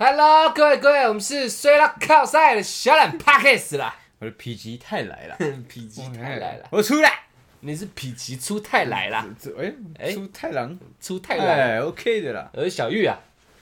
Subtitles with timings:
[0.00, 3.96] Hello，各位各位，我们是衰到靠赛的小懒 Pockets 啦。
[4.20, 5.34] 我的否极泰来了，
[5.68, 7.10] 否极泰来了，我出来。
[7.62, 9.26] 你是否极出泰来啦？
[9.42, 11.72] 这哎哎出太郎，出泰来。
[11.72, 12.48] 哎，OK 的啦。
[12.52, 13.18] 而小玉啊，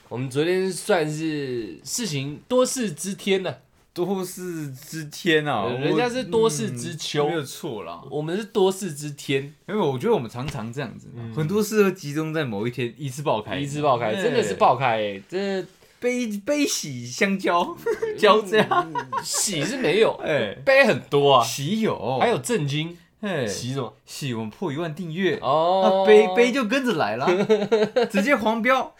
[0.09, 3.55] 我们昨天算是事情多事之天呢、
[3.91, 7.99] 多事之天啊，人家是多事之秋嗯没有错啦。
[8.11, 15.65] 我们是多事之天，因为我觉得我们常常这样子嘛，很多事都集中在某一天一次爆开，一次爆开，哎真的是爆开、欸，这
[15.99, 17.75] 悲悲喜相交
[18.17, 18.87] 交加，
[19.23, 23.45] 喜 是没有， 哎，悲很多啊，喜有，还有震惊，哎。
[23.47, 23.93] 喜什么？
[24.05, 25.81] 喜我们破一万订阅，哦。
[25.83, 27.27] 那，悲悲就跟着来了，
[28.11, 28.93] 直接黄标，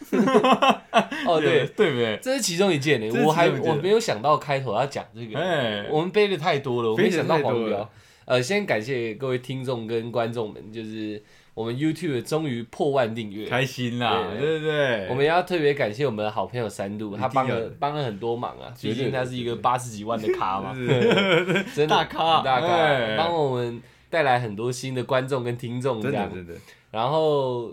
[1.26, 1.90] 哦对，对。
[1.90, 2.18] 不对？
[2.20, 7.88] 这是其中一件呢、我还我没有想到开头要讲这个，哎，我们背的太多了，我没想到黄标。
[8.24, 11.22] 呃，先感谢各位听众跟观众们，就是
[11.58, 15.08] 我们 YouTube 终于破万订阅，开心啦，对对不对？
[15.10, 20.72] 我们要特别感谢我们的好朋友三度，他帮了帮了很多忙啊，毕竟他是一个八十几万的咖嘛，
[21.74, 22.42] 真的大咖。
[22.42, 23.16] 大咖，哎。
[23.16, 26.32] 帮我们带来很多新的观众跟听众这样。
[26.32, 26.60] 真的真的，
[26.92, 27.72] 然后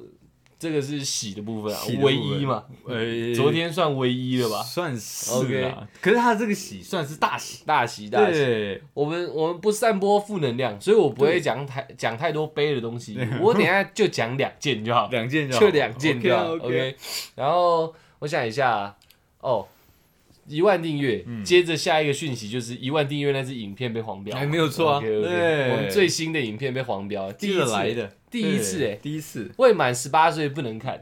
[0.58, 4.64] 这个是喜的部分啊唯一嘛，呃昨天算唯一了吧？
[4.64, 15.61] 算是 OK，可是他这个喜算是大喜，大喜大喜，对，我们我们不散播负能量，所以我不会对讲太讲太多悲的东西，我等下就讲两件就好，两件就好。
[15.61, 16.95] 就两件就好 OK，OK，OK。
[17.36, 18.95] 然后我想一下，
[19.42, 19.67] 哦，
[20.48, 21.44] 一万订阅，嗯。
[21.44, 25.00] 接着下一个讯息就是一万订阅那支影片被黄标，哎没有错啊。
[25.00, 25.72] 对。
[25.72, 27.66] 我们最新的影片被黄标，第一次。
[27.72, 28.96] 来的，第一次对哎。
[29.02, 31.02] 第一次，未满十八岁不能看。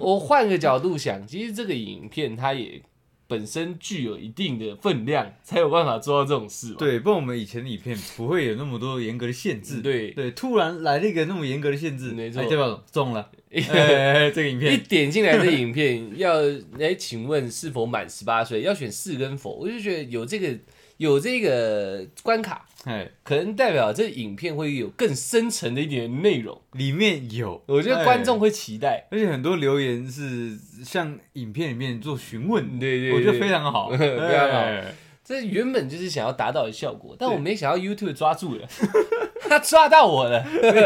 [0.00, 2.80] 我换个角度想，其实这个影片它也
[3.28, 6.76] 本身具有一定的分量，才有办法做到这种事嘛。
[6.78, 12.82] 对，不然我们以前的影片不会有那么多严格的限制，对对，突然来了一个那么严格的限制，没错哎对吧？
[12.90, 16.32] 中了， 哎，这个影片一，点进来的影片要
[16.80, 18.62] 哎，请问是否满十八岁？
[18.62, 19.50] 要选是跟否？
[19.50, 20.58] 我就觉得有这个
[20.96, 26.60] 有这个关卡，哎，可能代表这影片会有更深层的一点内容。
[26.72, 29.06] 里面有，我觉得观众哎，会期待。
[29.10, 34.58] 而且很多留言是像影片里面做询问，对对对我觉得非常好，非常好。
[34.58, 34.94] 哎
[35.28, 38.66] 这原本就是想要达到的效果，但我没想到 YouTube 抓住了，
[39.46, 40.42] 他抓到我了。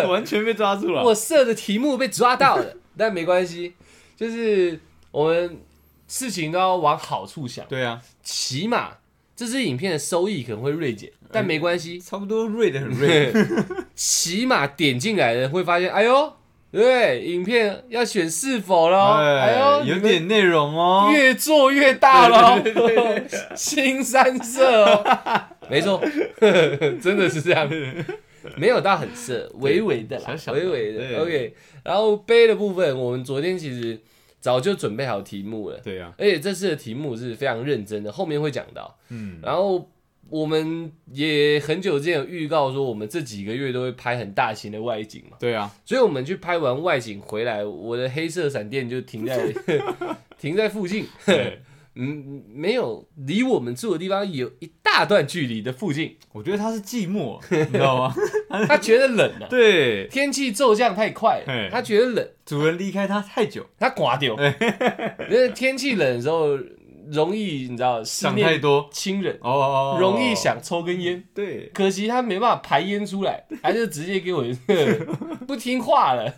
[0.09, 3.75] 完全被抓住了，我设的题目被抓到了，但没关系，
[4.17, 4.81] 就是
[5.13, 5.61] 我们
[6.09, 8.95] 事情都要往好处想，对啊，起码
[9.35, 13.33] 这支影片的收益可能会锐减，但没关系，差不多锐的很锐，
[13.95, 16.33] 起码点进来的人会发现，哎呦，
[16.71, 23.25] 对，影片要选是否咯，哎呦，有点内容哦，越做越大喽 对对对，
[23.57, 25.05] 新三色哦，
[25.69, 26.03] 没错，
[27.01, 27.71] 真的是这样。
[28.57, 31.23] 没有到很色，微微的啦小，小的微微的。
[31.23, 31.55] OK，
[31.85, 33.97] 然后杯的部分，我们昨天其实
[34.43, 38.99] 早就准备好题目了，对啊，而且这次的题目是非常认真的，后面会讲到。
[39.09, 39.89] 嗯，然后
[40.29, 49.55] 我们也很久之前有预告说，我们这几个月都会拍很大型的外景嘛，对啊，所以我们去拍完外景回来，我的黑色闪电就停在
[50.37, 51.61] 停在附近，对
[51.95, 58.15] 嗯，没有离我们住的地方有一大段距离的附近，我觉得他是寂寞，你知道吗？
[58.67, 64.35] 他觉得冷啊， 对，天气骤降太快了，他觉得冷，主人离开他太久，他刮掉，
[65.31, 66.59] 因为天气冷的时候
[67.11, 71.23] 容易你知道思想太多亲人，哦，容易想抽根烟。
[71.35, 74.45] 对，可惜他没办法排烟出来，他就直接给我
[75.47, 76.33] 不听话了。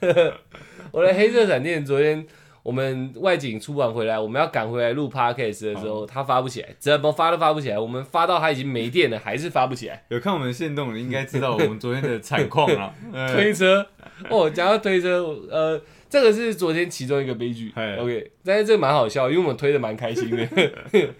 [0.90, 2.24] 我的黑色闪电昨天
[2.64, 7.78] 我们外景出完回来，我们要赶回来录 podcast 的时候，他发不起来，怎么发都发不起来。
[7.78, 10.02] 我们发到他已经没电了，还是发不起来。
[10.08, 12.92] 有看我们线动的应该知道我们昨天的惨况了。
[13.12, 13.86] 哎推车
[14.30, 17.70] 哦，讲到推车，呃，这个是昨天其中一个悲剧。
[17.98, 20.48] OK，但是这个蛮好笑，因为我们推的蛮开心的，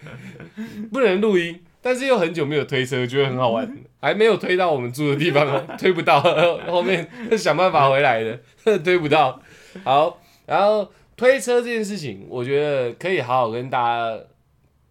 [0.91, 6.23] 不能录音，但是又很久没有推车，觉得很好玩，还没有推到我们住的地方哦， 推不到，
[6.69, 7.07] 后面
[7.37, 9.39] 想办法回来的，推不到。
[9.83, 14.25] 好，然后推车这件事情，我觉得可以好好跟大家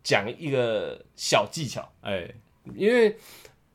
[0.04, 1.92] 讲一个小技巧。
[2.02, 2.30] 哎，
[2.76, 3.18] 因为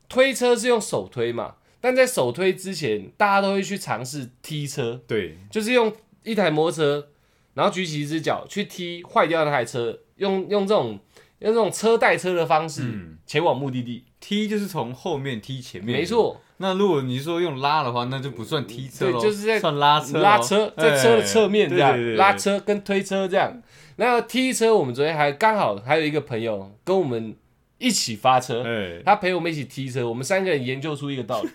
[0.09, 5.93] 推车是用手推嘛，但在手推之前，大家都会去尝试踢车，对，就是用
[6.23, 7.09] 一台摩托车，
[7.55, 10.99] 然后举起一只脚去踢坏掉那台车，用用这种
[11.41, 14.05] 用这种车带车的方式嗯前往目的地。
[14.21, 16.05] 踢就是从后面踢前面，没。
[16.05, 22.14] 错，那如果你说用拉的话，那就不算踢车对，就是在算拉车，拉车，在车的侧面这样哎对对对。
[22.14, 23.62] 对拉车跟推车这样。
[23.96, 27.34] 那踢车，我们昨天还刚好还有一个朋友跟我们
[27.78, 31.49] 一起发车，哎，他陪我们一起踢车，我们三个人研究出一个道理：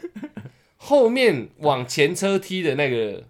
[0.78, 3.24] 后面往前车踢的那个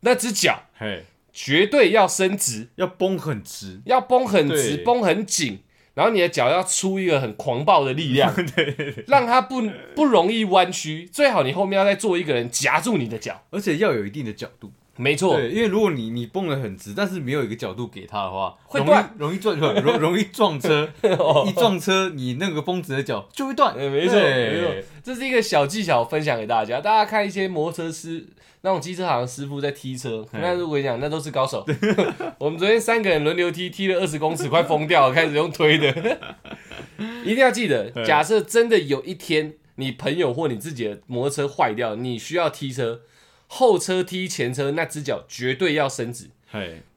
[0.00, 5.60] 那只脚，嘿，绝对要伸直，要绷很直，要绷很直，绷很紧，
[5.94, 9.62] 然后你的脚要出一个很狂暴的力量， 对，让它不
[9.94, 11.08] 不容易弯曲。
[11.12, 13.42] 最好你后面要再做一个人夹住你的脚。
[13.50, 14.70] 而且要有一定的角度。
[14.96, 20.90] 没错，对，因为如果你你蹦得很直，但是没有一个角度给它的话，容易会断容易撞，容容易撞车。
[21.46, 23.74] 一撞车，你那个绷直的脚就会断。
[23.74, 26.82] 呃，没错，没错，这是一个小技巧分享给大家。
[26.82, 28.26] 大家看一些摩托车师
[28.62, 31.64] 那种机车行的师傅在踢车，嗯那如果你讲那都是高手。
[32.38, 35.88] 我们昨天三个人轮流踢，踢了二十公尺，快疯掉了，开始用推的。
[37.24, 43.00] 一定要记得，嗯假设真的有一天你朋友或你自己的摩托车坏掉，你需要踢车，
[43.46, 46.30] 后车踢前车那只脚绝对要伸直，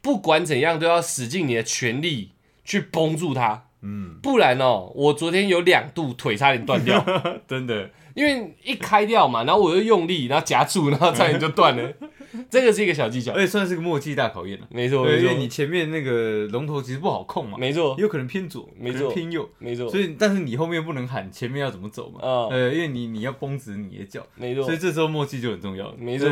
[0.01, 2.31] 不管怎样都要使尽你的全力
[2.66, 3.68] 去绷住它。
[3.86, 7.06] 嗯，不然哦，我昨天有两度腿差点断掉，
[7.48, 11.94] 真的，因为一开掉嘛，然后我又用力，然后夹住，然后差点就断了。
[12.50, 14.65] 这个是一个小技巧而，且算是个默契大考验了。
[14.71, 25.95] 没错，对，因为你前面那个龙头其实不好控嘛，没错，有可能偏左，没错偏右，没错，所以但是你后面不能喊前面要怎么走嘛，啊呃，因为你你要绷直你的脚，没错所以，这时候默契就很重要了。
[26.00, 26.27] 没错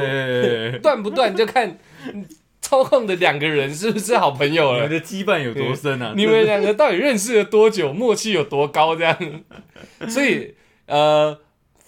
[0.82, 1.78] 断不断就看
[2.62, 4.78] 操控的两个人是不是好朋友了。
[4.78, 6.14] 你们的羁绊有多深啊？
[6.16, 8.96] 你们两个到底认识了多久，默契有多高？
[8.96, 9.18] 这样，
[10.08, 10.56] 所以
[10.88, 11.38] 呃，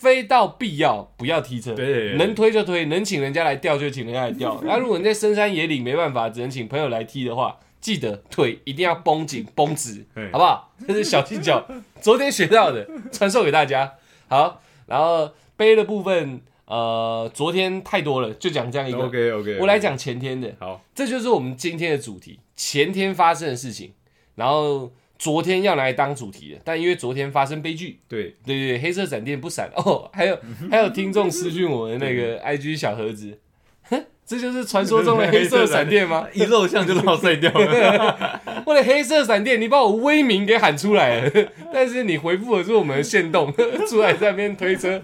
[0.03, 4.61] 非到必要不要提车，对能推就推，能请人家来吊就请人家来吊。
[4.67, 10.73] 那如果你在深山野岭没办法，只能请朋友来踢的话，记得腿一定要绷紧绷直，好不好？
[10.85, 11.65] 这是小技巧，
[12.01, 13.93] 昨天学到的， 传授给大家。
[14.27, 19.05] 好，然后背的部分，呃，昨天太多了，就讲这样一个。
[19.05, 23.93] OK OK，我来，讲前天的，好，这就是我们今天的主题，前天发生的事情，
[24.35, 24.91] 然后
[25.23, 29.71] 昨天要拿来当主题的，但因为昨天发生悲剧，对，对对对，黑色闪电不闪。
[29.73, 30.37] 哦，还有
[30.69, 33.39] 还有听众私讯我的那个 IG 小盒子，
[33.83, 36.27] 哼，这就是传说中的黑色闪电吗？
[36.33, 38.41] 一露相就落赛掉了。
[38.67, 41.31] 我的黑色闪电，你把我威名给喊出来了，
[41.73, 43.53] 但是你回复的是我们的线动，
[43.87, 45.01] 出来在那边推车，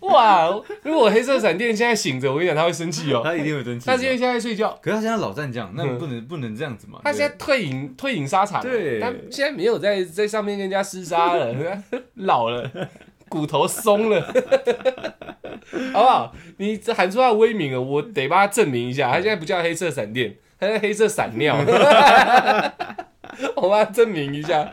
[0.00, 0.48] 哇！
[0.82, 3.86] 如果黑色闪电现在醒着，我跟你讲他会生气哦，他一定会生气。
[3.86, 4.78] 他现在现在睡觉。
[4.82, 7.00] 可是他现在老战将，那不能不能这样子嘛。
[7.04, 11.54] 他现在退隐退隐沙场了，对他现在没有在在上面跟人家厮杀了，
[12.14, 12.70] 老了，
[13.28, 14.20] 骨头松了，
[15.92, 16.34] 好不好？
[16.58, 21.56] 你这喊出他的威名了，我得帮他证明一下，他现在不叫黑色闪电，他叫黑色闪尿，
[23.56, 24.70] 我帮他证明一下，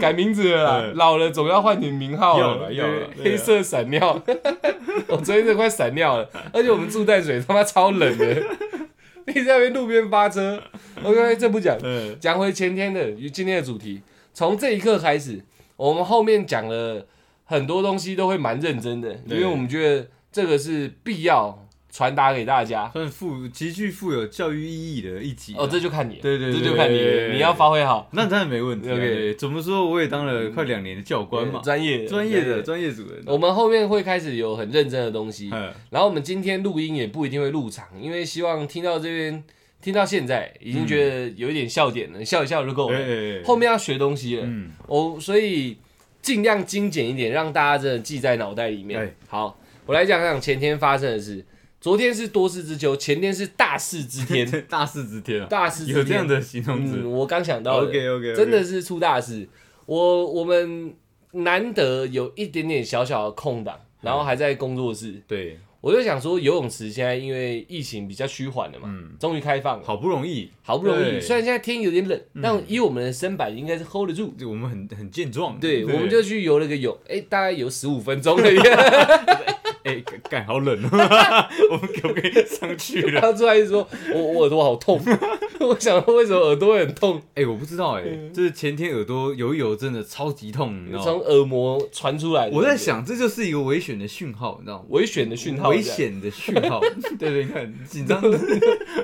[0.00, 4.22] 改名字了啦，老了总要换点名号了，了要了黑色闪尿，
[5.08, 8.42] 我昨天真的快闪尿了，而且我们住淡水，他妈超冷的。
[9.24, 10.60] 你在那边路边发车
[11.02, 14.02] ，OK，这不讲，嗯，讲回前天的今天的主题，
[14.34, 15.44] 从这一刻开始，
[15.76, 17.06] 我们后面讲了
[17.44, 22.88] 很多东西都会蛮认真的，因对为我们觉得这个是必要传达给大家。
[22.92, 25.58] 算富极具富有教育意义的一集啊。
[25.60, 28.94] 哦，这就看你了，对对对这就看你你要发挥好，那当然没问题啊。
[28.94, 32.62] OK 对，怎么说我也当了快两年的教官嘛，专业专业的。
[32.62, 33.22] 专业主人。
[33.26, 39.44] 我们后面会开始有很认真的东西，嗯，然后我们今天录音也不一定会入场，因为希望听到这边
[39.82, 42.98] 听到现在已经觉得有一点笑点了，笑一笑就够了。
[42.98, 45.76] 哎后面要学东西了，嗯，哦，所以
[46.22, 49.12] 尽量精简一点，让大家真的记在脑袋里面对。
[49.28, 51.44] 好，我来讲讲前天发生的事。
[51.82, 55.98] 昨天是多事之秋，前天是大事之天， 大事之天啊，大事之天。
[55.98, 57.02] 有这样的形容嗯，词。
[57.02, 57.88] 我刚想到的。
[57.88, 59.48] OK OK，真的是出大事。
[59.86, 60.94] 我我们
[61.32, 71.20] 难得有一点点小小的空档，然后还在工作室，对，我就想说，游泳池现在因为疫情比较趋缓了嘛，嗯，终于开放了，好不容易，好不容易。
[71.20, 74.32] 虽然现在天有点冷，但以我们的身板应该是 hold 得住。
[74.48, 75.58] 我们很很健壮。
[75.58, 78.58] 对，我们就去游了个泳，哎、大概游十五分钟而已，
[79.84, 80.88] 哎，干干好冷哦，
[81.70, 83.10] 我们可不可以上去了？
[83.20, 85.00] 然后出来就说，我我耳朵好痛，
[85.60, 91.02] 我想说为什么耳朵会很痛，哎，我不知道哎，就是前天耳朵游一游真的超级痛，你知道？
[91.02, 92.56] 从耳膜传出来的。
[92.56, 94.84] 我在想，这就是一个危险的讯号，你知道吗？
[94.90, 96.80] 危险的讯号，危，险的讯号，
[97.18, 98.38] 对对，你看紧张的，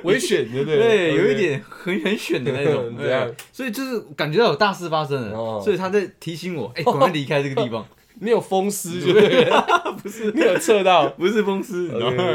[0.04, 7.86] 危险的，对对，有一点很很选的那种，对，所以就是感觉到有大事发生哦了，所以他在提醒我，哎，赶快离开这个地方，
[8.20, 9.44] 你有风湿就 对？
[9.44, 11.08] 了，不是，你有测到？
[11.18, 11.88] 不是风湿，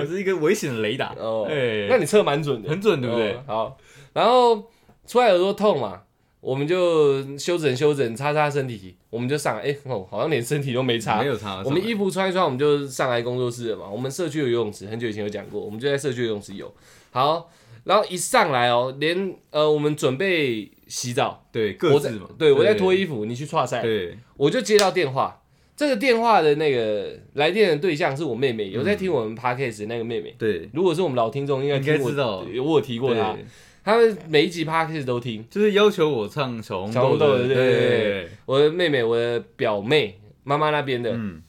[0.08, 1.88] 是一个危险的雷达，哦，哎。
[1.90, 3.34] 那你测蛮准的，很准，对不对？
[3.34, 3.44] 哦？
[3.48, 3.78] 好，
[4.14, 4.70] 然后
[5.06, 6.02] 出来耳朵痛嘛，
[6.40, 11.20] 我们就修整修整，擦擦身体，我们就上来，哎、哦，好像连身体都没擦。
[11.22, 11.28] 没。
[11.28, 13.88] 有擦，我们衣服穿一穿，我们就上来工作室了嘛。
[13.90, 16.74] 我们社区有游泳池，很久以前有讲过，我们就在社区游泳池游。
[17.12, 17.50] 好，
[17.84, 25.43] 然后一上来哦，连呃，我们准备洗澡，对各自嘛，对我在脱衣服，你去刷赛，对，我就接到电话，
[25.76, 30.36] 这个电话的那个来电的对象是我妹妹，有在听我们 podcast 的那个妹妹。
[30.38, 32.44] 对，如果是我们老听众，应该应该听我知道。
[32.44, 33.46] 对我有提过她，对，
[33.84, 35.46] 他们每一集 podcast 都听。
[35.50, 41.42] 就是要求我唱小红小红豆对对对我的妹妹，我的表妹，妈妈那边的，嗯，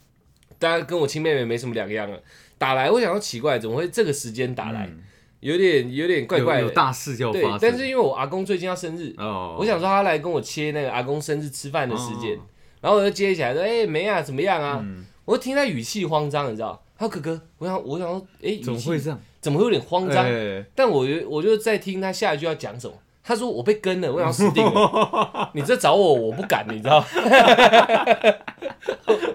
[0.58, 2.18] 当然跟我亲妹妹没什么两样了。
[2.56, 4.86] 打来，我想要奇怪，怎么会这个时间打来？
[4.86, 5.00] 嗯。
[5.40, 6.60] 有点有点怪怪的。
[6.62, 12.40] 有有大事要发对生，，但是因为我阿公最近要生日，哦，我想说他来跟我切那个阿公生日吃饭的时间，哦
[12.84, 16.78] 然后我就接起来说：“哎、没啊，怎么样啊？”嗯我就听他语气慌张，你知道？
[16.98, 19.18] 他说：“哥哥，我想我想说，哎、怎么会这样？
[19.40, 22.92] 怎么会有点慌张？”哎但我就我就在听他下一句要讲什么。
[23.26, 25.50] 他说我被跟了，我想死定了。
[25.56, 27.02] 你这找我，我不敢，你知道？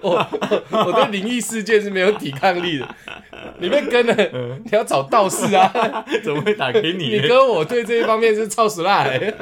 [0.02, 0.26] 我
[0.70, 2.88] 我我对灵异事件是没有抵抗力的。
[3.58, 4.14] 你被跟了，
[4.64, 5.72] 你要找道士啊！
[6.22, 7.18] 怎么会打给你？
[7.18, 9.34] 你跟我对这一方面是超死辣、欸。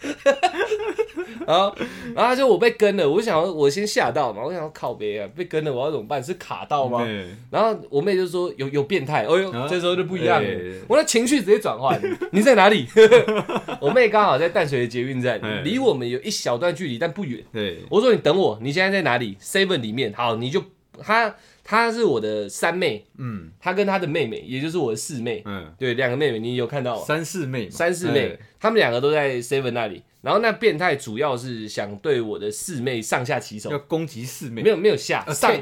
[1.46, 1.74] 然后，
[2.14, 6.22] 然后他就我被跟了，我想我先吓到嘛，我想要靠别啊，被跟了我要怎么办？
[6.22, 7.04] 是卡到吗？
[7.04, 10.56] 对然后我妹就说有有变态，哦呦，啊这时候就不一样了哎，
[10.88, 12.00] 我的情绪直接转换。
[12.32, 12.86] 你在哪里？
[13.80, 17.42] 我妹刚好在淡水的捷运站哎，离我们有一小段距离，但不远。
[17.52, 20.62] 对，我说你等我，你现在在哪里？Seven 里面，好，你就
[21.02, 21.34] 她
[21.64, 23.50] 她是我的三妹，嗯。
[23.60, 27.04] 她跟她的妹妹，也就是我的四妹，嗯，对，两个妹妹，你有看到吗？
[27.04, 30.02] 三四妹嘛，三四妹，他们两个都在 Seven 那里。
[30.22, 33.70] 然后那变态主要是想对我的四妹上下其手。
[33.70, 35.54] 哎要，攻击四妹，没有没有下上，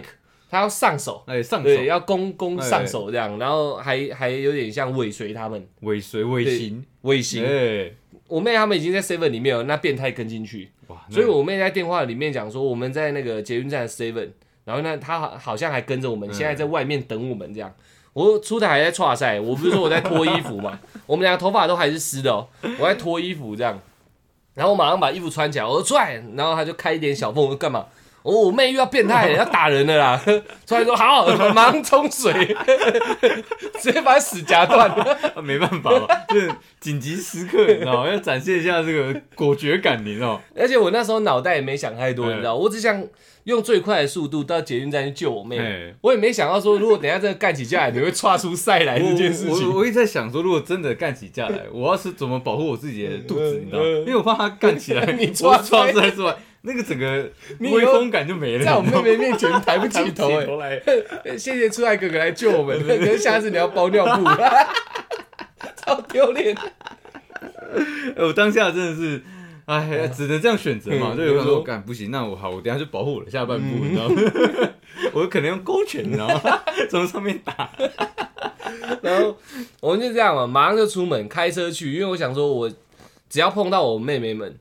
[0.49, 1.23] 他要上手。
[1.27, 1.65] 哎上手。
[1.65, 2.67] 对，要攻攻哎。
[2.67, 5.67] 上手这样，然后还还有点像尾随他们。
[5.81, 7.45] 尾随尾行，尾行。
[7.45, 7.93] 哎，
[8.27, 14.31] 我妹他们已经在 seven 里面了，那变态跟进去，哇，所以我妹在电话里面讲说我们在那个捷运站 seven，
[14.65, 17.73] 然后呢他好好像还跟着我们，嗯现在在外面等我们这样。
[18.13, 22.47] 我出台还在刷赛，我不是说我在脱衣服嘛， 我们两个头发都还是湿的哦，
[22.79, 23.77] 我在脱衣服这样，
[24.55, 27.87] 然后我马上把衣服穿起来，我说出来，然后他就开一点小缝，我说干嘛？
[28.25, 30.19] 哦，我妹又要变态了， 要打人了啦！
[30.67, 32.33] 出来说好， 马上冲水，
[33.81, 34.89] 直接把屎夹断。
[34.89, 36.51] 了没办法嘛，就是
[36.81, 38.11] 紧急时刻，你知道吗？
[38.11, 40.41] 要展现一下这个果决感，你知道？
[40.57, 43.07] 而且我那时候脑袋也没想太多，哎你知道，我只想
[43.45, 45.95] 用最快的速度到捷运站去救我妹哎。
[46.01, 49.71] 我也没想到说，如果等下真的干起架来，你会岔出赛来这件事情。
[49.75, 56.35] 我一直在想说，如果真的干起架来，我要是怎么保护我自己的肚子，你知道因为我怕他干起来，你我抓出来之外，
[56.67, 57.31] 那个整个
[57.61, 58.65] 威风感就没了。
[58.65, 60.29] 在我妹妹面前抬不起头、
[60.59, 60.81] 来，
[61.25, 64.25] 哎，谢谢出来哥哥来救我们， 可是下次你要包尿布，
[65.77, 66.57] 超丢脸。
[68.17, 69.23] 我当下真的是，
[69.67, 71.11] 哎，只能这样选择嘛。
[71.13, 74.23] 嗯就有人说，干不行，那我好，我等下就保护我的下半部，你知道吗？
[75.13, 76.63] 我可能用勾拳，你知道吗？
[76.89, 77.71] 从上面打。
[79.03, 79.37] 然后
[79.81, 82.73] 我们就这样嘛，马上就出门开车去，因为我想说，我
[83.29, 84.57] 只要碰到我妹妹们，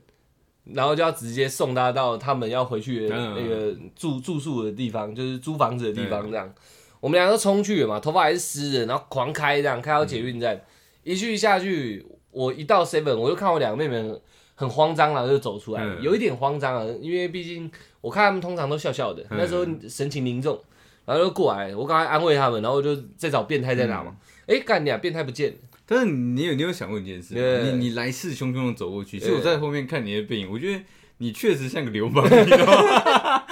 [0.72, 3.34] 然后就要直接送他到他们要回去的嗯。
[3.34, 6.52] 那个住住宿的地方，就是租房子的地方这样。
[7.00, 10.58] 我们两个都冲去了嘛，头发还是湿的，然后狂开这样，开到捷运站，
[11.02, 14.20] 一去下去，我一到 seven，我就看我两个妹妹很
[14.54, 16.00] 很慌张了，就走出来，嗯。
[16.00, 19.38] 有一点慌张啊，因为毕竟我看他们通常都笑笑的，嗯。
[19.38, 20.58] 那时候神情凝重，
[21.04, 24.16] 然后就过来，我刚才安慰他们，然后就在找变态在哪嘛。
[24.46, 24.98] 哎、干你啊！
[24.98, 30.80] 变态不见了，但是你有你有想过一件事你你来势汹汹的走过去，其实我在后面看你的背影，我觉得
[31.18, 33.44] 你确实像个流氓， 你知道吗？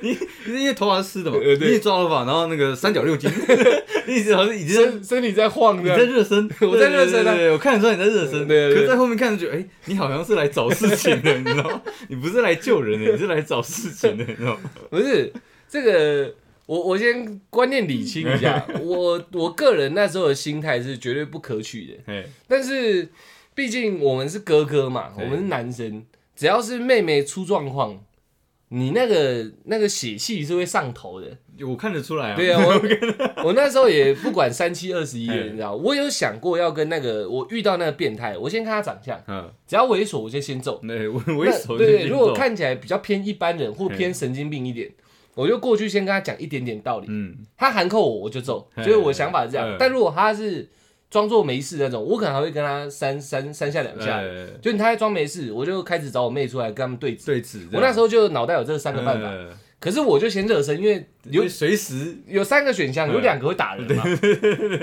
[0.00, 3.30] 你你因为头发是湿的嘛，呃你也抓头发，然后那个三角六斤，
[4.06, 7.34] 你一直好像已经身身体在晃你，在热身， 我在热身啊。
[7.34, 11.82] 对我看得出来你在热身，对可是在后面看着觉得，哎，你好像是来找事情的，你知道吗？
[12.08, 14.60] 你不是来救人的，你是来找事情的，你知道吗？
[14.90, 15.32] 不是
[15.68, 16.34] 这个，
[16.66, 23.08] 我我先观念理清一下， 我我个人那时候的心态是绝对不可取的，哎，但是
[23.54, 26.04] 毕竟我们是哥哥嘛，我们是男生，
[26.36, 28.02] 只要是妹妹出状况，
[28.68, 31.38] 你那个那个血气是会上头的。
[31.68, 40.80] 我看得出来啊，对啊，我 我那时候也不管三七二十一，哎你知道，我有想过要跟那个我遇到那个变态，我先看他长相，嗯，只要猥琐我就先揍。
[40.88, 44.90] 对，猥琐对如果，看起来比较偏一般人或偏神经病一点，
[45.34, 47.06] 我就过去先跟他讲一点点道理。
[47.08, 49.68] 嗯，他含扣我，我就揍，嘿就是我想法是这样。
[49.68, 49.76] 嗯。
[49.78, 50.68] 但如果他是
[51.10, 54.18] 装作没事那种，我可能还会跟他三三三下两下。
[54.18, 57.26] 哎就他在装没事，我就开始找我妹出来跟他们对峙。
[57.26, 59.50] 对峙，我那时候就脑袋有这三个办法，呃
[59.82, 62.16] 可是我就先热身，因为有有随时。
[62.28, 64.04] 有三个选项，嗯有两个会打人嘛。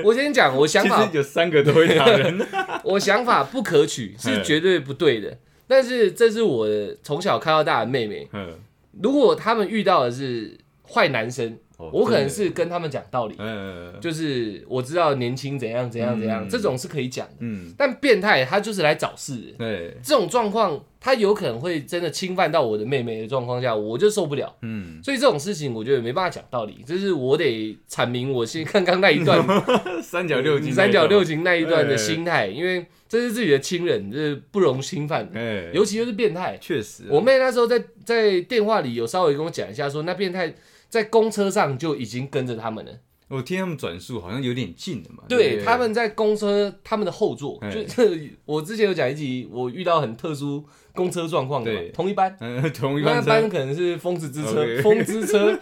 [0.04, 2.46] 我先讲，我想法 有三个都会打人，
[2.84, 5.38] 我想法不可取，是嗯绝对不对的。
[5.68, 6.68] 但是这是我
[7.02, 8.56] 从小看到大的妹妹，嗯，
[9.02, 17.34] 如果他们遇到的是坏男生，哦我可能是跟他们讲道理，呃，就是我知道年轻怎样怎样怎样，嗯这种是可以讲的。
[17.40, 24.54] 嗯，但变态他就是来找事的，对，这种状况他有可能会真的侵犯到我的妹妹的状况下，我就受不了。
[24.62, 29.42] 嗯，所以这种事情我觉得没办法讲道理，就是我得阐明我先刚刚那一段
[30.04, 35.30] 三角六斤，三角六，情那一段的哎心态，因为这是自己的亲人，这是不容侵犯
[35.74, 36.58] 尤其就是变态。
[36.60, 40.54] 确实啊，我妹那时候在在电话里有稍微跟我讲一下说那变态
[40.90, 42.92] 在公车上就已经跟着他们了。
[43.30, 50.66] 我听他们转述好像有点近的嘛，对，不他们在公车他们的后座，就是我之前有讲一集，我遇到很特殊
[50.96, 54.82] 公车状况的嘛对，同一班，嗯，同一班那，班可能是风子之车。
[54.82, 55.56] 疯之车，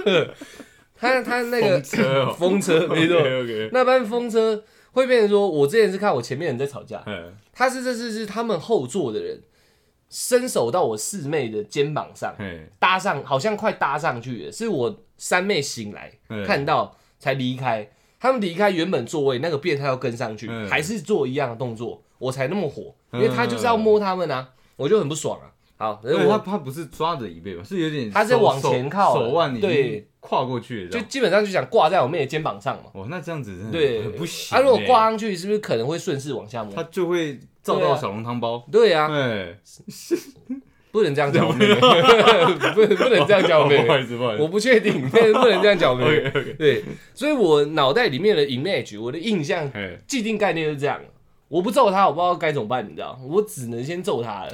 [0.96, 3.22] 他他那个风车哦，风车 没错。
[3.74, 9.42] 那班风车会变成说，我之前是看我前面人在吵架，嗯，他是这是是他们后座的人
[10.10, 17.90] 伸手到我四妹的肩膀上，哎，搭上，好像快搭上去了，是我三妹醒来嗯看到才离开。
[18.20, 25.54] 他们离开原本座位，那个变态要跟上去，嗯还是做一样的动作，我才那么火，因嗯为他就是要摸他们啊，我就很不爽啊。
[25.80, 32.90] 好，对他他不是抓着椅背吧，是有点他是往前靠手手腕里对跨过去就基本上就想挂在我妹的肩膀上嘛。
[32.96, 34.64] 哦，那这样子真的对，很不行啊，欸。
[34.64, 36.82] 如果挂上去，是不是可能会顺势往下摸他？
[36.86, 38.66] 就会照到小笼汤包。
[38.72, 39.56] 对啊，哎，
[40.92, 41.76] 不能这样讲我妹妹，
[42.74, 44.44] 不不能这样讲我妹妹，不好意思，不好意思。
[44.44, 51.00] 我不确定， 但是不能这样讲我妹 对，所以我脑袋里面的 image，我的印象哎，既定概念是这样。
[51.50, 53.18] 我不揍他，我不知道该怎么办，你知道？
[53.26, 54.52] 我只能先揍他了。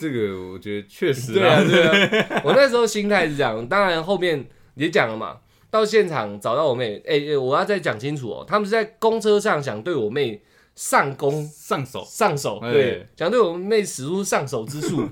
[0.00, 2.42] 这个我觉得确实对啊，对啊。
[2.44, 5.38] 我那时候心态是这样，当然后面也讲了嘛。
[5.70, 10.40] 到现场找到我妹，哎、哎我要再讲清楚哦，他们是在公车上想对我妹
[10.76, 15.08] 上攻上手，上手，哎对，想对我妹使出上手之术。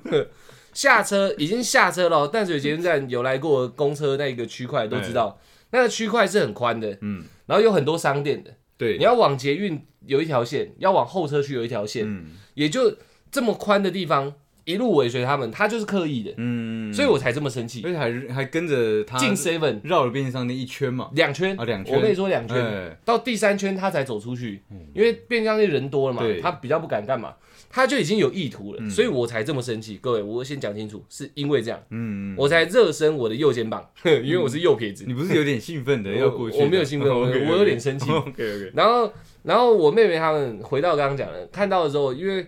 [0.77, 5.41] 下车已经下车了哦，淡水捷运站有来过公车那个区块都知道，
[5.71, 8.51] 那个区块是很宽的，嗯，然后有很多商店的。
[8.77, 8.99] 对。
[8.99, 12.27] 你，要往捷运有一条线，要往候车区有一条线，嗯。
[12.53, 12.95] 也就
[13.31, 14.35] 这么宽的地方，
[14.67, 17.81] 一路尾随他们，他就是刻意的，嗯，所以我才这么生气。
[17.83, 21.97] 而且还还跟着他进 seven 绕了便利商店一圈嘛，两圈啊两圈。
[21.97, 27.35] 我跟你说两圈，哎，到第三圈他才走出去，因为便利商店人多了嘛，他比较不敢干嘛，
[27.69, 28.91] 他就已经有意图了，嗯。
[28.91, 29.99] 所以我才这么生气。
[29.99, 36.65] 各位，我先讲清楚，是因为这样，嗯，我才热身我的右肩膀， 因为我是右撇子， 你不是有点兴奋的 要过去的？
[36.65, 38.11] 我没有兴奋我我有点生气。
[38.11, 39.13] OK OK，然后，
[39.43, 42.47] 然后我妹妹他们回到刚刚讲的，看到的时候，因为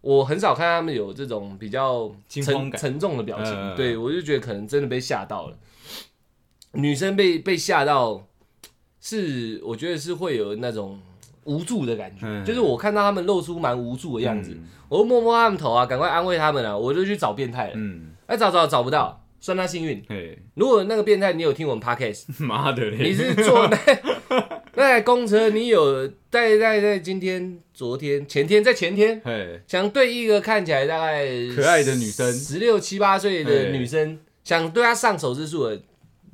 [0.00, 5.58] 我很少看他们有这种比较沉沉重的表情，对我就觉得可能真的被吓到了。
[6.72, 8.26] 女生被被吓到，
[9.00, 11.00] 是我觉得是会有那种
[11.48, 12.44] 无助的感觉，嗯。
[12.44, 14.64] 就是我看到他们露出蛮无助的样子，嗯。
[14.88, 17.72] 我就摸摸他们头啊，赶快安慰他们啊，我就去找变态了。
[17.74, 20.02] 嗯，哎、找找找不到，算他幸运。
[20.08, 23.78] 嘿，如果那个变态你有听我们 podcast， 妈的嘞，你是坐那
[24.74, 32.32] 那台公车，你有在在在今天、昨天、前天，在前天，嘿，想对一个看起来大概可爱的女生。
[32.32, 35.82] 十六七八岁的哎女生，想对她上手之术的，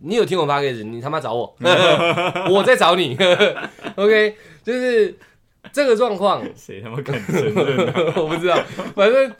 [0.04, 1.54] 你有听我 p d c 你他妈找我，
[2.50, 3.16] 我在找你，
[3.96, 5.16] OK，就是
[5.72, 8.12] 这个状况， 谁他妈敢承认啊？
[8.16, 8.56] 我不知道，
[8.94, 9.32] 反正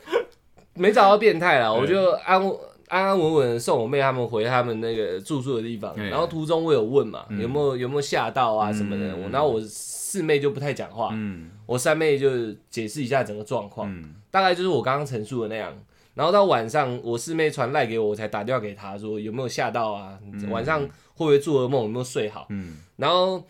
[0.74, 2.40] 没找到变态啦，我就安
[2.88, 7.40] 安安稳稳地送我妹他们回他们那个住宿的地方，然后途中我有问嘛，嗯。
[7.40, 11.50] 有没有有没有吓到啊什么的，嗯我然后我四妹就不太讲话，嗯。
[11.66, 12.30] 我三妹就
[12.70, 14.14] 解释一下整个状况，嗯。
[14.30, 15.74] 大概就是我刚刚陈述的那样。
[16.14, 20.18] 然后到晚上，我四妹传赖给我，我才打电话给她说有没有吓到啊？
[20.50, 21.82] 晚上会不会做噩梦？
[21.82, 22.46] 有没有睡好？
[22.50, 23.44] 嗯，然后，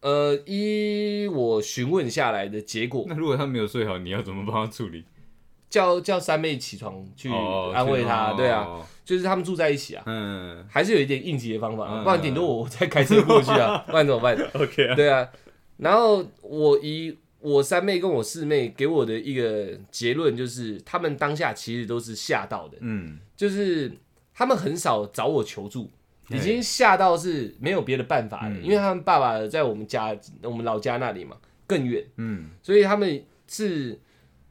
[0.00, 5.04] 呃，依我询问下来的结果，那如果他没有睡好，你要怎么帮他处理？
[5.68, 15.28] 叫叫三妹起床去哦安慰她，去对啊，哦就是他们住在一起啊，嗯还是有一点应急的方法，嗯不然顶多我再开车过去啊， 不然怎么办？，OK 啊，对啊，
[15.78, 23.20] 然后我以我三妹跟我四妹给我的一个结论就是，他们当下其实都是吓到的，嗯。
[23.36, 23.92] 就是
[24.34, 25.88] 他们很少找我求助，
[26.28, 26.36] 哎。
[26.36, 28.64] 已经吓到是没有别的办法了，嗯。
[28.64, 31.36] 因为他们爸爸在我们家我们老家那里嘛
[31.68, 32.50] 更远，嗯。
[32.64, 33.96] 所以他们是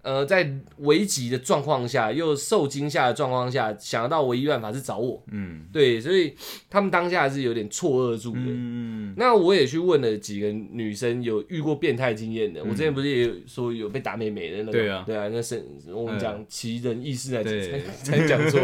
[0.05, 5.21] 呃在危急的状况下，又受惊吓的状况下，想得到唯一办法是找我。
[5.31, 5.65] 嗯。
[5.73, 6.35] 对，所以
[6.69, 8.39] 他们当下是有点错愕住的。
[8.45, 15.03] 嗯那我也去问了几个女生有遇过变态经验的，我之前不是也有说有被打美眉的那种，对啊。
[15.07, 18.59] 对啊，那是我们讲奇人异事来才才讲错，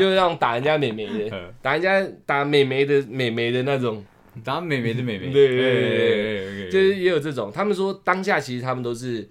[0.00, 1.54] 就是那种打人家美眉的，嗯。
[1.62, 4.04] 打人家打美眉的美眉的那种，
[4.42, 7.52] 打美眉的美眉，对对对对对就是也有这种。
[7.54, 9.28] 他们说当下其实他们都是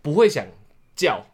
[0.00, 0.44] 不会想
[0.94, 1.26] 叫。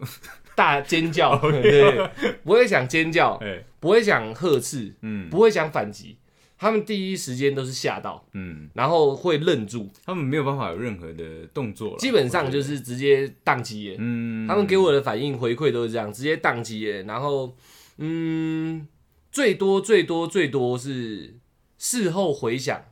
[0.54, 2.10] 大尖叫，对，
[2.42, 3.64] 不会想尖叫，哎。
[3.80, 5.30] 不会想呵斥，嗯。
[5.30, 6.18] 不会想反击，
[6.58, 13.96] 他们第一时间都是吓到，嗯，然后会愣住，他们没有办法有任何的动作了，基本上就是直接宕机了。
[14.00, 17.04] 嗯，他们给我的反应回馈都是这样，直接宕机了。
[17.04, 17.54] 然后，
[17.98, 18.88] 嗯，
[19.30, 21.36] 最多最多最多是
[21.78, 22.82] 事后回想，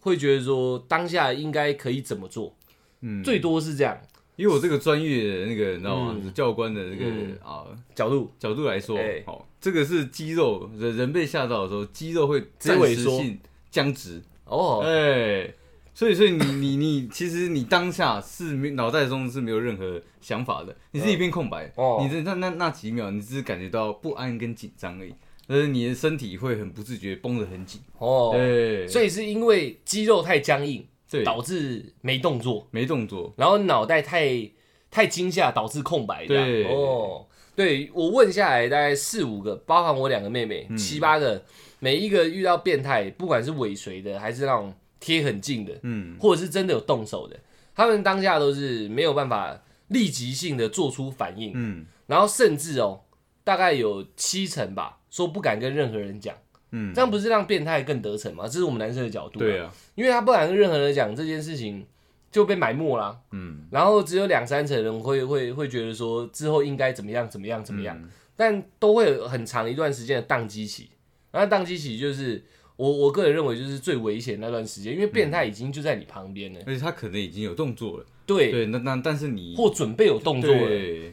[0.00, 2.56] 会觉得说当下应该可以怎么做，
[3.02, 4.00] 嗯，最多是这样
[4.42, 6.16] 以我这个专业的那个你知道吗？
[6.22, 6.32] 嗯。
[6.34, 7.38] 教官的那个、嗯。
[7.42, 8.30] 啊角度。
[8.38, 9.22] 角度来说，哎。
[9.26, 13.38] 好，这个是肌肉人人被吓到的时候，肌肉会暂时性
[13.70, 15.54] 僵直，哦，哎、
[15.94, 22.00] 所以所以你 你你其实你当下是没脑袋中是没有任何想法的，你是一片空白，哦。
[22.02, 25.14] 你的那那那几秒，你只是感觉到不安跟紧张而已，
[25.46, 31.22] 但是你的身体会很不自觉绷得很紧，哦，对，所以是因为肌肉太僵硬，对。
[31.22, 34.50] 导致没动作，没动作，然后脑袋太
[34.90, 36.44] 太惊吓，导致空白这样。
[36.44, 36.64] 对。
[36.64, 40.76] 哦，对我问下来大概四五个，包含我两个妹妹，嗯。
[40.76, 41.44] 七八个，
[41.78, 46.16] 每一个遇到变态，不管是尾随的，还是那种贴很近的，嗯。
[46.18, 47.38] 或者是真的有动手的，
[47.74, 51.84] 他们当下都是没有办法立即性的做出反应，嗯。
[52.06, 53.02] 然后甚至哦，
[53.44, 56.34] 大概有七成吧，说不敢跟任何人讲，
[56.72, 56.92] 嗯。
[56.92, 58.44] 这，样不是让变态更得逞吗？
[58.46, 61.86] 这是我们男生的角度、对，啊，因为他不敢跟任何人讲这件事情，
[62.30, 63.16] 就被埋没啦。
[63.30, 63.66] 嗯。
[63.70, 68.10] 然后只有两三成人会会会觉得说之后应该怎么样怎么样怎么样，嗯。
[68.36, 70.88] 但都会有很长一段时间的宕机期。
[71.30, 72.42] 然后宕机期就是
[72.76, 80.68] 我我个人认为就是最危险那段时间，因为变态已经就在你旁边了，而且他可能已经有动作了，对，对，那那但是你或准备有动作了，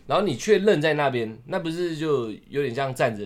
[0.08, 3.24] 然后你却愣在那边，那不是就有点像站着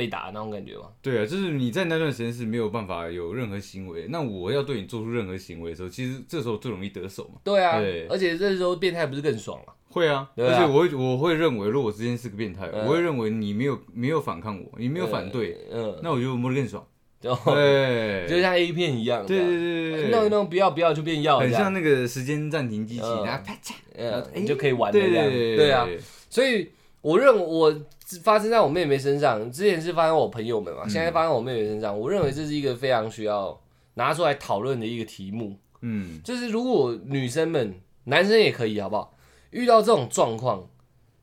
[0.00, 0.84] 被打那种感觉吗？
[1.02, 7.40] 对啊，就是你在那段时间是没有办法有任何行为，那我要对你做出任何行为的时候，其实这时候最容易得手嘛。
[7.44, 8.06] 对啊，对。
[8.06, 9.74] 而且这时候变态不是更爽吗？
[9.90, 10.28] 会啊，啊。
[10.38, 12.86] 而且我会我会认为，如果我之前是个变态，嗯。
[12.86, 16.82] 我会认为你没有没有反抗我，你没有反对，嗯，那我就我摸得更爽。
[17.20, 25.86] 对，就像 A 片一样，对对对弄一弄不要不要就变要，很像那个时间暂停机器，嗯然后啪嚓，你就可以玩的这样，对对对啊，，
[26.30, 26.70] 所以
[27.02, 27.74] 我认为我
[28.18, 33.60] 发生在我妹妹身上，之前是发生在我朋友们嘛，嗯现在发生在我妹妹身上，我认为这是一个非常需要
[33.94, 39.14] 拿出来讨论的一个题目，嗯就是如果女生们、男生也可以，好不好？
[39.50, 40.68] 遇到这种状况，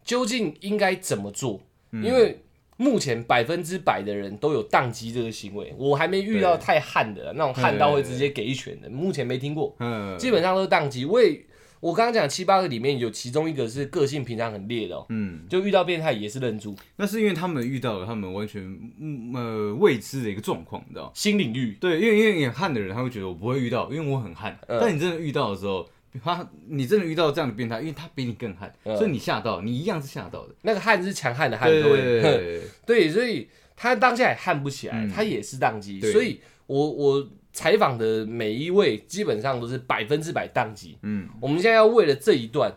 [0.04, 1.62] 究竟应该怎么做？
[1.92, 2.44] 嗯因为
[2.76, 9.76] 目前百分之百的人都有宕机这个行为，我还没遇到太悍的那种悍到会直接给一拳的，目前没听过。
[9.80, 11.04] 嗯，基本上都是宕机。
[11.04, 11.44] 我也
[11.88, 18.62] 我刚刚讲七八个里面有其中一个是个性平常很烈的哦，嗯，就遇到变态也是认住，那是因为他们遇到了他们完全
[19.00, 21.10] 嗯呃未知的一个状况，你知道。
[21.16, 21.78] 新领域。
[21.80, 24.60] 对，因为因为你很悍的人，他会觉得我不会遇到，因为我很悍。
[24.68, 25.88] 嗯但你真的遇到的时候，
[26.22, 30.54] 他你真的遇到这样的变态，因为他比你更悍，嗯所以你吓到，你一样是吓到的。
[30.64, 32.02] 那个悍是强悍的悍，对各位。
[32.02, 33.48] 对对 对，所以
[33.78, 36.02] 他当下也悍不起来，嗯他也是宕机。
[36.02, 40.96] 所以我我采访的每一位基本上都是百分之百当机。
[41.02, 42.72] 嗯，我们现在要为了这一段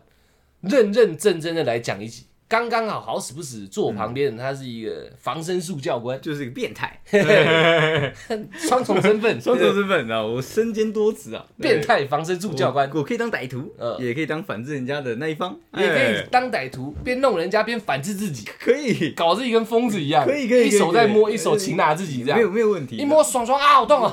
[0.63, 2.25] 认认真真的来讲一集。
[2.51, 7.01] 刚刚好，好死不死坐我旁边的他是一个防身术教官，就是一个变态，
[8.59, 12.91] 双重身份， 双重身份，你知道，我身兼多职啊，变态防身术教官。
[12.93, 13.97] 我，我可以当歹徒，呃。
[14.01, 16.27] 也可以当反制人家的那一方，也可以哎。
[16.29, 22.37] 当歹徒，边弄人家边反制自己，可以，搞自己跟疯子一样，可以可以一手在摸，一手擒拿自己这样。
[22.37, 24.13] 没有样，没有问题，一摸爽爽啊，好痛啊！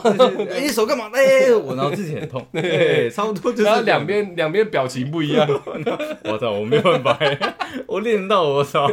[0.51, 1.09] 哎，你手干嘛？
[1.11, 3.63] 哎，我然后自己很痛，对，差不多就是。
[3.63, 5.47] 然后两边两边表情不一样，
[6.25, 7.17] 我操，我没有办法，
[7.87, 8.87] 我练得到，我操，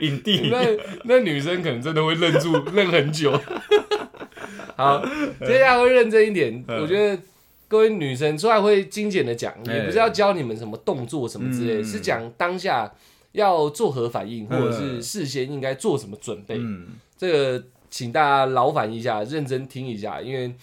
[0.00, 0.58] 影帝，那
[1.04, 3.32] 那女生可能真的会愣住， 愣很久。
[4.76, 5.04] 好，
[5.46, 7.22] 接下来会认真一点，嗯我觉得。
[7.68, 12.92] 各位女生出来会精简的讲，哎也不是要教你们什么动作什么之类，嗯是讲当下
[13.32, 16.56] 要做何反应，或者是嗯事先应该做什么准备。
[16.58, 20.54] 嗯，这个请大家劳烦一下，认真听一下，因为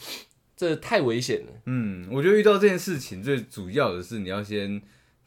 [0.55, 1.47] 这太危险了。
[1.65, 4.79] 嗯，我觉得遇到这件事情，最主要的是你要先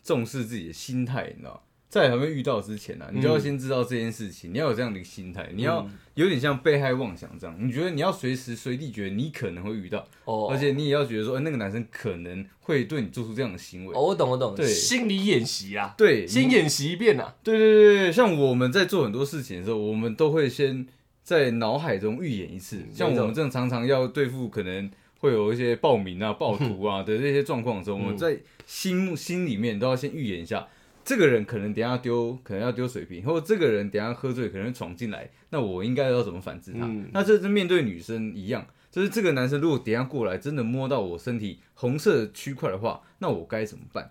[0.04, 13.94] 重视自己的心态，你知道，在还没遇到之前呢、啊，你就要先知道这件事情，你要有这样的一个心态，你要嗯有点像被害妄想这样，你觉得你要随时随地觉得你可能会遇到，哦，而且你也要觉得说，哎、那个男生可能会对你做出这样的行为。
[13.94, 17.34] 哦，我懂我懂，对心理演习啊，对，先演习一遍啊。
[17.42, 20.86] 对对对对，像我们在做很多事情的时候，我们都会先
[21.22, 22.86] 在脑海中预演一次。
[22.90, 30.66] 像我们这种常常要对付可能会有一些暴民啊、暴徒啊 的这些状况的时候，我们在心心里面都要先预演一下，
[31.04, 36.86] 这个人可能等一下丢，可能要丢水瓶，或者这个人等下喝醉，可能闯进来，那我应该要怎么反制他？
[36.86, 38.66] 嗯那这是面对女生一样。
[38.90, 44.10] 就是这个男生如果等下过来，真的摸到我身体红色区块的话，那我该怎么办？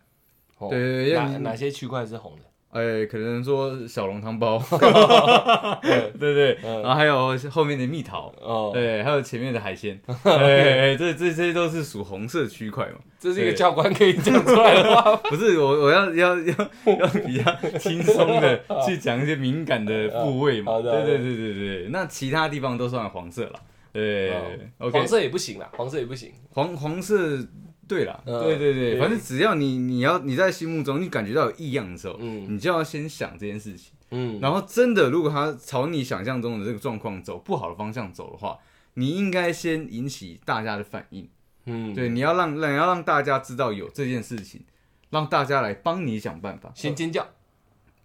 [0.57, 2.43] 哦对对对哪哪些区块是红的？
[2.71, 4.57] 哎，可能说小笼汤包，
[5.83, 12.95] 对对对，然后还有后面的蜜桃，哦，对，还有前面的海鲜， 哎，这这这些都是属红色区块嘛。
[13.19, 16.55] 这是一个教官可以讲出来的话，不是我我要要要
[16.97, 20.81] 要比较轻松的去讲一些敏感的部位嘛。
[20.81, 23.53] 对对对对对，那其他地方都算黄色了。
[23.93, 24.33] 对，
[24.79, 27.45] 黄色也不行啦，黄色也不行，黄黄色。
[27.91, 38.57] 对了，对对对，反正只要你你要你在心目中你感觉到有异样的时候，嗯，你就要先想这件事情，嗯，然后真的如果他朝你想象中的这个状况走不好的方向走的话，
[38.93, 41.27] 你应该先引起大家的反应，
[41.65, 44.61] 嗯，对，你要让让要让大家知道有这件事情，
[45.09, 47.27] 让大家来帮你想办法，先尖叫。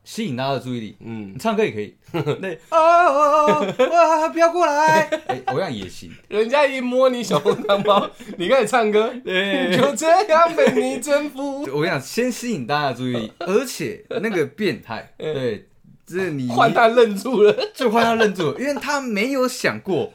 [0.06, 1.92] 吸引大家的注意力，嗯，你唱歌也可以，
[2.40, 6.12] 对，啊，哇，不要过来， 哎，我想也行。
[6.28, 11.62] 人家一摸你小红糖包， 你开始唱歌，就这样被你征服。
[11.62, 15.66] 我跟你讲，先吸引大家的注意力，而且那个变态，对，
[16.06, 20.12] 这你换他愣住了，就换他愣住了，因为他没有想过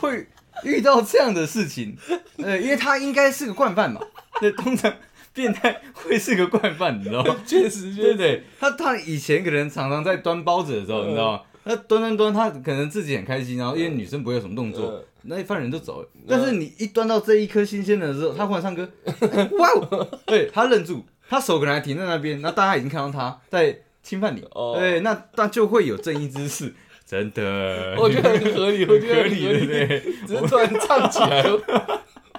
[0.00, 0.26] 会
[0.62, 1.94] 遇到这样的事情，
[2.38, 4.00] 呃，因为他应该是个惯犯嘛，
[4.40, 4.90] 对，通常。
[5.34, 7.36] 变态会是个惯犯，你知道吗？
[7.44, 11.40] 确实，对对，他他以前可能常常在端包子的时候，你知道吗？
[11.64, 16.08] 他端端端，他可能自己很开心，然后因为女生不会有什么动作，那一犯人就走了。
[16.28, 18.88] 但是你一端到这一颗新鲜的时候，他忽然唱歌，
[19.58, 20.06] 哇！
[20.26, 24.44] 对他愣住，他手可能还停在那边，那大家已经看到他在侵犯你，
[24.78, 26.74] 对，那那就会有正义之士，
[27.06, 30.00] 真的，我觉得很合理，我觉得合理，对不对？
[30.26, 31.42] 只是突然唱起来，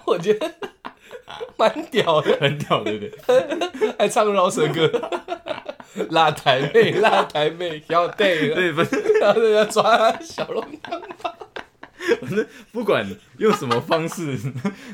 [0.06, 0.52] 我觉得。
[1.58, 3.92] 蛮屌的，很屌，对不对？
[3.98, 4.90] 还唱饶舌歌，
[6.12, 11.02] 辣台妹，辣台妹，要对，对，不是，然后要抓小龙汤。
[12.22, 13.10] 反正不管
[13.40, 14.38] 用什么方式，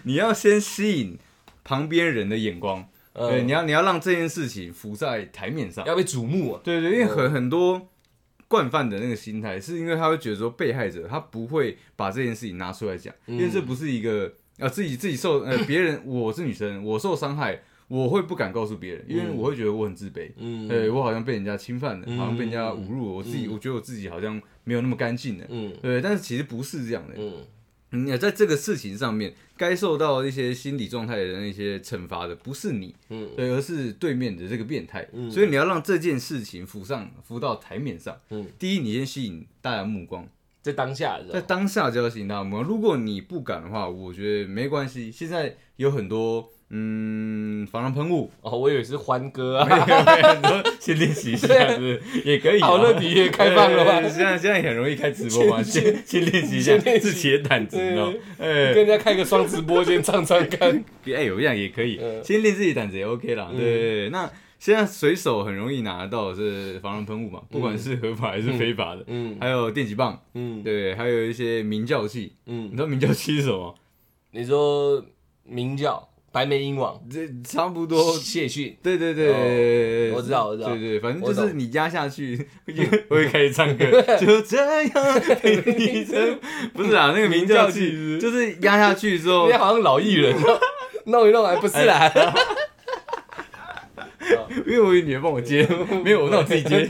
[0.04, 1.18] 你要先吸引
[1.64, 6.62] 旁边人的眼光，对，你要你要让这件事情浮在台面上，要被瞩目啊。
[6.64, 7.90] 对对，因为很很多
[8.48, 14.32] 惯犯的那个心态，是因为他会觉得说被害者他不会把这件事情拿出来讲，因为这不是一个。
[14.62, 40.28] 啊，自己自己受呃，别人我是女生，我受伤害，我会不敢告诉别人，因为我会觉得我很自卑，嗯，对我好像被人家侵犯了，好像被人家侮辱，我自己我觉得我自己好像没有那么干净的，嗯，对，但是其实不是这样的，嗯，你在这个事情上面该受到一些心理状态的那些惩罚的不是你，嗯，对，而是对面的这个变态，嗯，所以你要让这件事情浮上浮到台面上，嗯，第一你先吸引大家目光。
[40.62, 45.12] 在当下，在当下就要行大目如果你不敢的话，我觉得没关系。
[45.12, 49.68] 现在有很多嗯防狼喷雾哦，我以为是欢歌啊，
[50.80, 52.62] 先练习一下是也可以。
[52.62, 54.02] 好乐迪也开放了吧？
[54.08, 60.84] 现在现在很容易开直播嘛，先先练习一下自己的胆子，你知道哎，跟人家开个双直播，先唱唱看。
[61.06, 63.50] 哎，有一样也可以，先练自己胆子也 OK 啦。
[63.58, 64.30] 对，那。
[64.62, 73.74] 现在随手很容易拿到是防狼喷雾嘛，不管是合法还是非法的，嗯，还有电击棒，嗯，对，还有一些鸣叫器，嗯，你知道鸣叫器是什么？
[74.30, 75.04] 你说
[75.46, 78.14] 鸣叫白眉鹰王，这差不多。
[78.14, 82.48] 谢逊，对对对，我知道我知道，对对，反正就是你压下去
[83.10, 83.84] 会开始唱歌，
[84.22, 85.20] 就这样。
[85.42, 86.16] 陪你走，
[86.76, 90.36] 不是啊， 那个鸣叫器就是压下去之后，你好像老艺人，
[91.08, 92.14] 弄一弄还不是啦。
[94.72, 95.68] 因为我以为你会帮我接，
[96.02, 96.90] 没有，那我自己接。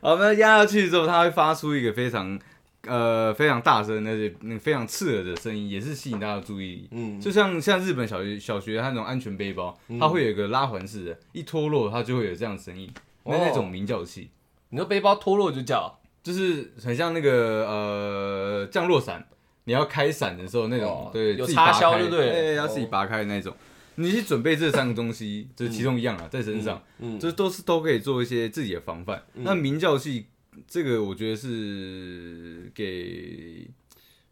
[0.00, 2.38] 好，那压下去之后，它会发出一个非常
[2.86, 6.88] 呃非常大声，而且那个非常刺耳的声音，也是吸引大家注意力。
[6.92, 12.90] 嗯，就像像日本小学小学它那种安全背包，它会有一个拉环式的，一脱落它就会有这样的声音，
[13.24, 14.30] 那那种鸣叫器。
[14.68, 19.26] 你说背包脱落就叫，就是很像那个呃降落伞，
[19.64, 22.54] 你要开伞的时候那种，对，有插销对不对？
[22.54, 23.54] 要自己拔开的那种。
[24.00, 26.80] 你去准备这三个东西，这其中一样啊，在身上，
[27.18, 29.24] 这都是都可以做一些自己的防范。
[29.34, 30.26] 那明教系
[30.68, 33.68] 这个，我觉得是给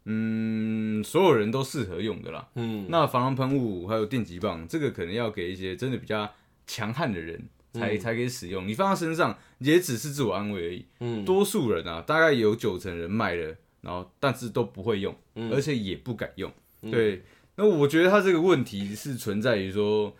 [0.05, 2.47] 嗯所有人都适合用的啦。
[2.55, 6.33] 嗯，那防狼喷雾还有电击棒，这个可能要给一些真的比较
[6.65, 8.65] 强悍的人才才可以使用。
[8.65, 10.85] 你放在身上也只是自我安慰而已。
[11.01, 15.13] 嗯，多数人啊，大概有九成人买了，然后但是都不会用，
[15.51, 16.49] 而且也不敢用。
[16.89, 17.21] 对。
[17.57, 20.15] 那我觉得他这个问题是存在于说，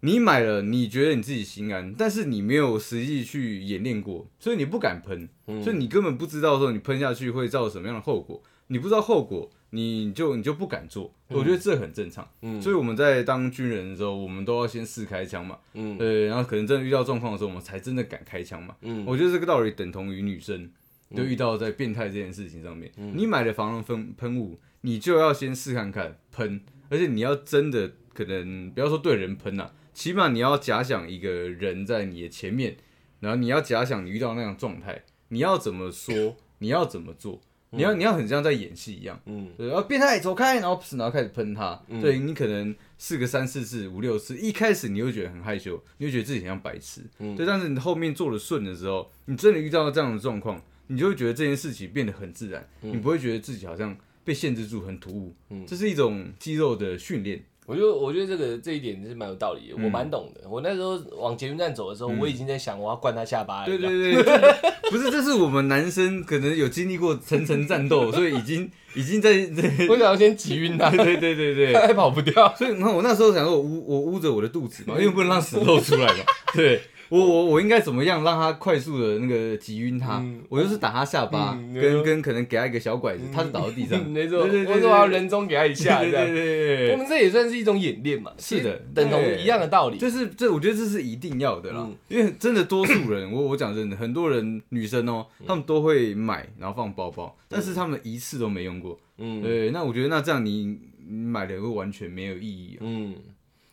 [0.00, 5.28] 你买了，你觉得你自己心安，但是你没有实际去演练过，所以你不敢喷，
[5.62, 11.12] 所以你根本不知道说你喷下去会造成什么样的后果，你不知道后果，你就你就不敢做。
[11.28, 12.28] 我觉得这很正常。
[12.42, 15.58] 嗯，所以我们在当军人的时候，我们都要先试开枪嘛。
[15.74, 18.76] 嗯，对，然后可能真的遇到状况的时候，我们才真的敢开枪嘛。
[18.82, 20.70] 嗯，我觉得这个道理等同于女生，
[21.14, 24.56] 就遇到在变态这件事情上面，你买的防狼喷喷雾。
[24.82, 32.76] 你就要先试看看喷，而且你要真的可能不要说对人喷呐，起码你要假想一个人在你的前面，
[33.20, 37.40] 然后你要假想你遇到那样状态，你要怎么说，你要怎么做，
[37.70, 39.20] 你要你要很像在演戏一样。
[39.26, 41.80] 嗯对，然后变态走开，然后然后开始喷他。
[41.88, 47.02] 嗯对你可能试个三四次、五六次，一开始你会觉得很害羞，你会觉得自己很像白痴。
[47.18, 53.96] 嗯对，但是你后面做的顺的时候，你真的遇到这样的状况，你就会觉得这件事情变得很自然，嗯你不会觉得自己好像
[54.30, 55.34] 被限制住、很突兀。
[55.50, 57.42] 嗯这是一种肌肉的训练。
[57.66, 60.48] 我觉得我觉得这个这一点是蛮有道理的，嗯我蛮懂的。
[60.48, 63.66] 我那时候往捷运站走的时候，我已经在想我要灌他下巴了。
[63.66, 64.22] 对对对，
[64.90, 69.30] 不是，这是我们男生可能有经历过层层战斗， 所以已经已经在
[69.88, 72.54] 我想要先挤晕他，对对对对他还跑不掉。
[72.56, 76.24] 所以你看，我那时候想说我捂我捂着我的肚子嘛，因为不能让屎漏出来嘛。
[76.52, 80.18] 对我我我应该怎么样让他快速的那个挤晕他？
[80.20, 84.02] 嗯我就是打他下巴，嗯跟跟可能给他一个小拐子，他就倒在地上。
[84.08, 86.26] 没错，对对对我说我要人中给他一下，对对。
[86.26, 89.98] 对对我们这也算是一种演练嘛，是的等同一样的道理。
[89.98, 91.80] 就是这，我觉得这是一定要的啦。
[91.86, 98.98] 嗯因为真的多数人，我我讲真的，很多人女生哦、她们都会买，然后放包包，但是她们一次都没用过。
[99.18, 102.80] 嗯对，那我觉得那这样你你买了会完全没有意义、哦。
[102.82, 103.14] 嗯，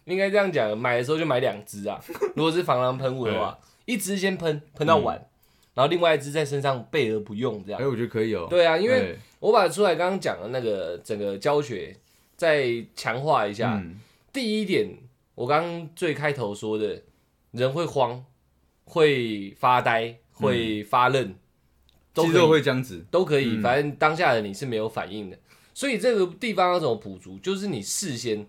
[0.07, 2.01] 应该这样讲，买的时候就买两支啊。
[2.35, 5.15] 如果是防狼喷雾的话，一支先喷，喷到完，
[5.73, 7.85] 然后另外一支在身上备而不用，这样哎、。
[7.85, 11.95] 我觉得可以哦、对啊，因为我把出来刚刚讲的那个整个教学
[12.35, 12.65] 再
[12.95, 13.75] 强化一下。
[13.75, 13.99] 嗯
[14.33, 14.87] 第一点，
[15.33, 17.01] 我刚刚最开头说的，
[17.51, 18.23] 人会慌，
[18.83, 21.33] 会发呆，会发愣，
[22.13, 23.03] 都肌肉会僵直。
[23.09, 23.55] 都可以。
[23.55, 25.37] 嗯反正当下的你是没有反应的，
[25.73, 28.45] 所以这个地方要怎么补足，就是你事先，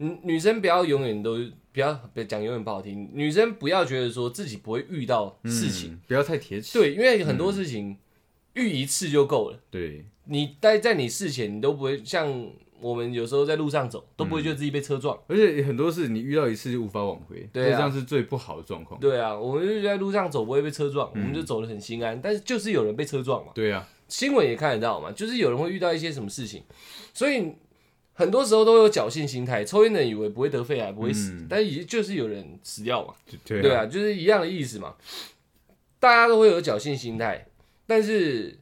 [0.00, 1.38] 女女生不要永远都
[1.72, 6.78] 不要别讲永远不好听，女生不要觉得说自己不会遇到事情，嗯不要太铁齿。
[6.78, 7.96] 对，因为很多事情
[8.54, 9.58] 遇一次就够了。
[9.70, 15.16] 对，你待在你事前，你都不会像我们有时候在路上走，都不会觉得自己被车撞。
[15.28, 18.98] 而且很多事你遇到一次就无法挽回，对啊这样是最不好的状况。
[18.98, 22.18] 对啊，我们就在路上走不会被车撞，嗯我们就走得很心安。
[22.20, 26.62] 但是就是有人被车撞嘛，对啊，新闻也看得到嘛，就是有人会遇到一些什么事情，
[27.12, 27.52] 所以
[28.20, 29.64] 很多时候都有侥幸心态。
[29.64, 33.14] 抽烟的人以为不会得肺癌，不会死，嗯但是也就是有人死掉嘛。
[33.44, 34.94] 对对啊，就是一样的意思嘛。
[35.98, 37.46] 大家都会有侥幸心态，
[37.86, 38.58] 但是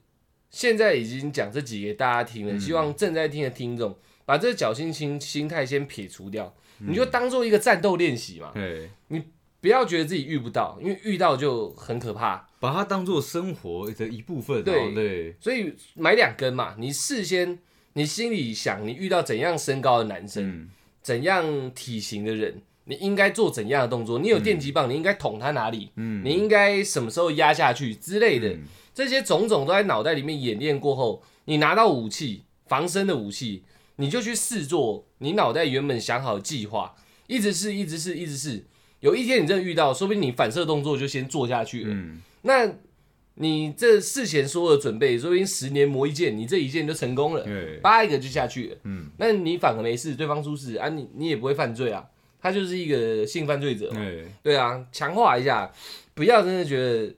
[0.51, 9.23] 现在已经讲这几给大家听了，嗯希望正在听的听众把这侥幸心心态先撇除掉，嗯你就当做一个战斗练习嘛，对，你
[9.61, 12.47] 不要觉得自己遇不到，因为遇到就很可怕。
[12.61, 14.65] 把它当做生活的一部分。
[14.65, 17.57] 对对，所以买两根嘛，你事先
[17.99, 20.69] 你心里想，你遇到怎样身高的男生，嗯，
[21.03, 24.21] 怎样体型的人，你应该做怎样的动作？
[24.21, 25.91] 你有电击棒，你应该捅他哪里？
[25.97, 28.61] 嗯你应该什么时候压下去之类的，嗯
[28.95, 33.65] 这些种种都在脑袋里面演练过后，你拿到武器，防身的武器，
[33.97, 36.95] 你就去试做你脑袋原本想好的计划，
[37.27, 38.65] 一直试，一直试，一直试。
[39.01, 41.91] 有一天你真的遇到，说不定你反射动作就先做下去了。
[41.93, 42.73] 嗯，那
[43.41, 48.77] 你这事前所有的准备，说不定十年磨一剑，你这一剑就成功了，对，扒一个就下去了。
[48.85, 52.05] 嗯，那你反而没事，对方出事啊，你你也不会犯罪啊，
[52.41, 53.97] 他就是一个性犯罪者嘛。
[54.05, 55.71] 对，对啊，强化一下，
[56.15, 57.15] 不要真的觉得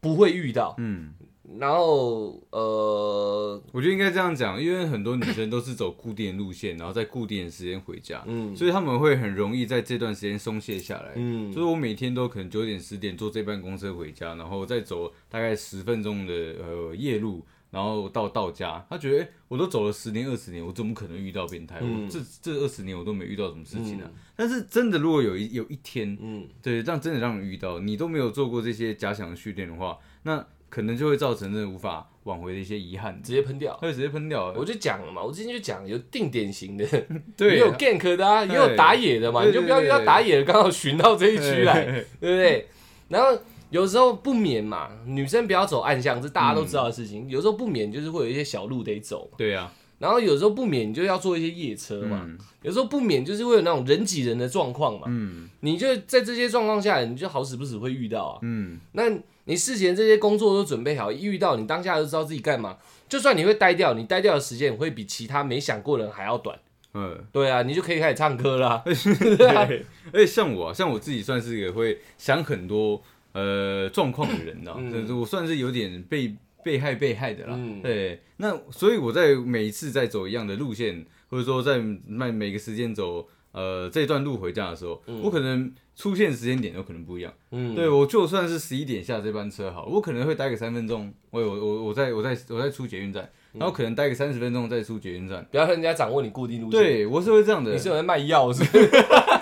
[0.00, 1.12] 不会遇到，嗯。
[1.58, 11.12] 然后呃我觉得应该这样讲，因为很多女生都是走固定路线，然后在固定的时间回家，嗯所以他们会很容易在这段时间松懈下来。
[11.16, 18.84] 嗯就是我每天都可能九点十点坐这班公车回家，然后再走大概十分钟的呃夜路，然后到到家。
[18.90, 21.78] 他觉得，哎、我都走了十年二十年，我怎么可能遇到变态？
[21.80, 24.04] 嗯我这这二十年我都没遇到什么事情啊。
[24.04, 33.76] 嗯但是真的，如果有一有一天，嗯对，让真的让你遇到，你都没有做过这些假想的训练的话，那可能就会造成真的无法挽回的一些遗憾，直接喷掉。
[33.80, 34.52] 他会直接喷掉。
[34.56, 36.86] 我就讲了嘛，我之前就讲有定点型的，
[37.36, 42.68] 对，也有 gank 的啊，也有打野的嘛，你就不要遇到打野的，刚好寻到这一区来，对 对不对？
[43.08, 47.28] 然后有时候不免嘛，女生不要走暗巷，这大家都知道的事情。
[47.28, 55.06] 有时候不免就是会有一些小路得走，对啊，然后有时候不免你就要坐一些夜车嘛，嗯有时候不免就是会有那种人挤人的状况嘛。
[55.08, 58.38] 嗯你就在这些状况下，你就好死不死会遇到啊。
[58.42, 59.04] 嗯，那
[59.44, 62.76] 你事前这些工作都准备好，一遇到你当下就知道自己干嘛。
[63.08, 66.58] 就算你会呆掉，你呆掉的时间会比其他没想过的人还要短。
[66.94, 67.18] 嗯。
[67.32, 68.82] 对啊，你就可以开始唱歌啦。
[68.86, 77.54] 对，而且像我、啊，像我自己算是一个会想很多呃状况的人啊，嗯我算是有点被被害被害的啦。
[77.56, 87.32] 嗯对，那所以我在每一次在走一样的路线，或者说在每每个时间走呃这段路回家的时候，我可能出现时间点有可能不一样。
[87.50, 95.46] 嗯，对我就算是十一点下这班车好，我可能会待个三分钟，我我我我在我在我在出捷运站，然后可能待个三十分钟再出捷运站。
[95.50, 98.88] 不要让人家掌握你固定路线。，对我是会这样的你，是有在卖药是不是？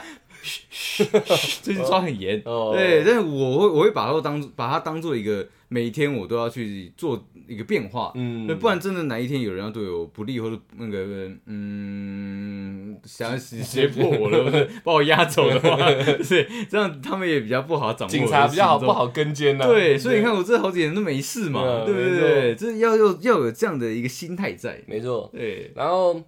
[1.63, 2.41] 最近抓很严。
[2.45, 19.67] 哦对，但是我会我会把它当把它当做一个每天我都要去做一个变化，嗯，不然真的哪一天有人要对我不利或者那个嗯想要胁胁迫我 了，把我压走的话， 对，这样他们也比较不好掌握警察比较好不好跟监呐。
[19.67, 22.21] 对，所以你看我这好几年都没事嘛，对不对？
[22.21, 25.31] 对这要要要有这样的一个心态在，没错。
[25.33, 26.21] 对，然后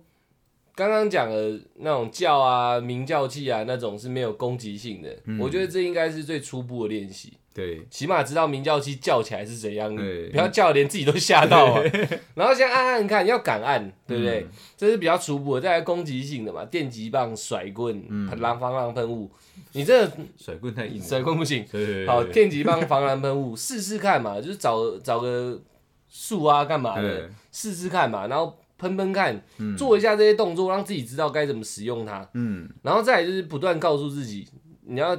[0.79, 5.12] 刚刚讲的那种叫啊、鸣叫器啊，那种是没有攻击性的。
[5.24, 5.37] 嗯。
[5.41, 10.29] 我觉得这应该是最初步的练习，对，起码知道鸣叫器叫起来是怎样，对。
[10.29, 11.83] 不要叫连自己都吓到啊。
[12.37, 14.43] 然后先按按看，要敢按，对不对？
[14.43, 18.31] 嗯这是比较初步的，再来攻击性的嘛，电击棒、甩棍、嗯。
[18.39, 19.29] 狼防狼喷雾。
[19.72, 21.64] 你这个甩棍太硬了，甩棍不行，
[22.07, 25.61] 好，对电击棒、防狼喷雾试试看嘛，就是找找个
[26.09, 27.03] 树啊干嘛的。
[27.03, 29.76] 对，试试看嘛，然后喷喷看，嗯。
[29.76, 32.68] 做一下这些动作，让自己知道该怎么使用它，嗯。
[32.83, 34.49] 然后再来就是不断告诉自己，
[34.87, 35.14] 你要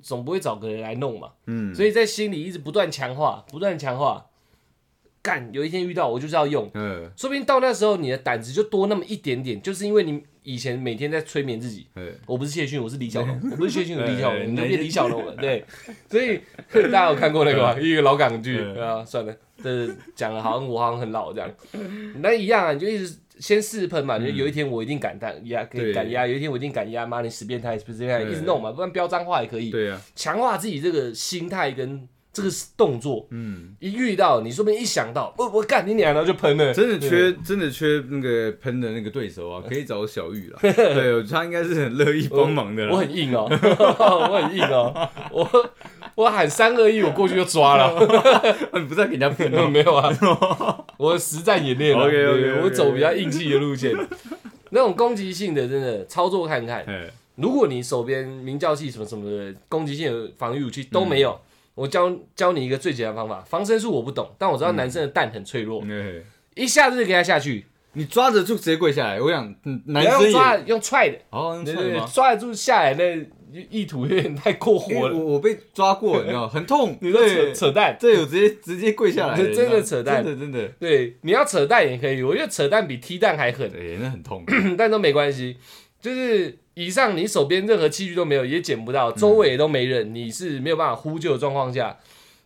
[0.00, 4.26] 总不会找个人来弄嘛，嗯，所以在心里一直不断强化，不断强化，
[5.22, 7.08] 干，有一天遇到我就是要用，嗯。
[7.16, 11.86] 说不定到那时候你的胆子就多那么一点点，就是因为你以前每天在催眠自己。
[11.94, 12.12] 嗯。
[12.26, 15.64] 我不是谢逊，我是李小龙， 我不是谢逊，我是李小哎龙，你就变李小龙了， 对，
[16.10, 16.40] 所以
[16.90, 17.78] 大家有看过那个吗？
[17.80, 19.32] 一个老港剧，啊，算了，
[19.62, 21.50] 这讲了好像我好像很老这样，
[22.20, 45.70] 那一样啊，你就一直先试喷嘛，就有一天我一定敢压压，可以敢压，有一天我一定敢压，妈你死变态，死变态，对一直弄嘛，不然飙脏话也可以，对啊，强化自己这个心态跟这个动作，嗯，一遇到你说不定一想到，我我干你娘，然后就喷了，真的缺真的缺那个喷的那个对手啊， 可以找小玉啦，对，他应该是很乐意帮忙的我啦，很硬哦，我很硬哦， 我
[46.14, 47.98] 我喊三二一，我过去就抓了。
[48.74, 50.10] 你不在给人家喷哦， 没有啊，
[50.98, 52.04] 我实战演练了。
[52.04, 53.94] OK，OK，OK 对我走比较硬气的路线。
[54.70, 56.84] 那种攻击性的，真的操作看看。
[56.86, 57.06] 哎，
[57.36, 61.38] 如果你手边鸣叫器什么什么的攻击性的防御武器都没有，
[61.74, 63.44] 我教教你一个最简单的方法。
[63.46, 66.22] 防身术我不懂，但我知道男生的蛋很脆弱，哎
[66.54, 69.54] 一下子就给他下去，你抓着就直接跪下来，我想
[69.86, 72.10] 男生也用抓用踹的，哦，用对对对，踹的吗？
[72.12, 73.26] 抓得住下来那
[73.70, 75.16] 意图有点太过火了。
[75.16, 83.70] 我我被抓过，你知道，很痛， 你说扯，扯淡，这有直接直接跪下来真的扯淡真的真的，对，你要扯淡也可以，我觉得扯淡比踢蛋还狠。
[83.70, 84.44] 对，那很痛，
[84.76, 85.56] 但都没关系。
[86.00, 91.96] 就是以上你手边任何器具都没有，也捡不到，周围也都没人，你是没有办法呼救的状况下，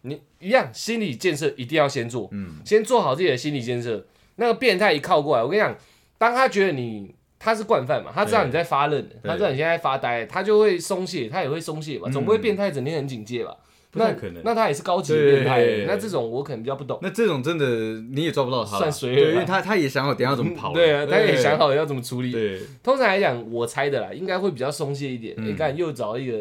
[0.03, 4.07] 你一样心理建设一定要先做，嗯，先做好自己的心理建设。
[4.37, 5.75] 那个变态一靠过来，我跟你讲，
[6.19, 12.13] 当他觉得你他是惯犯嘛，他知道你在发愣，他知道你现在在发呆，他就会松懈，他也会松懈嘛，嗯。
[12.13, 13.57] 总不会变态整天很警戒吧？
[13.93, 14.43] 那可能。
[14.45, 16.99] 那他也是高级的变态，那这种我可能比较不懂。
[17.03, 17.67] 那这种真的
[18.13, 22.31] 你也抓不到他，算随对，因为他他也想好等一下怎么跑了，对啊，他也想好要怎么处理。
[22.33, 25.35] 对，通常来讲，我猜的啦，应该会比较松懈一点。
[25.39, 25.47] 嗯。
[25.47, 26.39] 你看、又找一个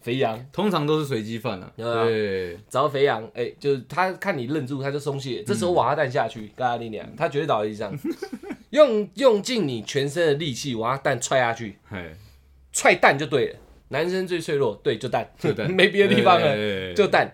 [0.00, 5.42] 肥羊，通常都是随机犯啊，对找肥羊，哎、就是他看你愣住，他就松懈。
[5.42, 7.92] 这时候瓦哈蛋下去，嘎你娘，他绝对倒在地上，
[8.74, 12.12] 用用尽你全身的力气，瓦哈蛋踹下去，哎，
[12.72, 13.56] 踹蛋就对了。
[13.88, 15.70] 男生最脆弱，对，就蛋，就蛋。
[15.70, 17.32] 没别的地方了，了就蛋，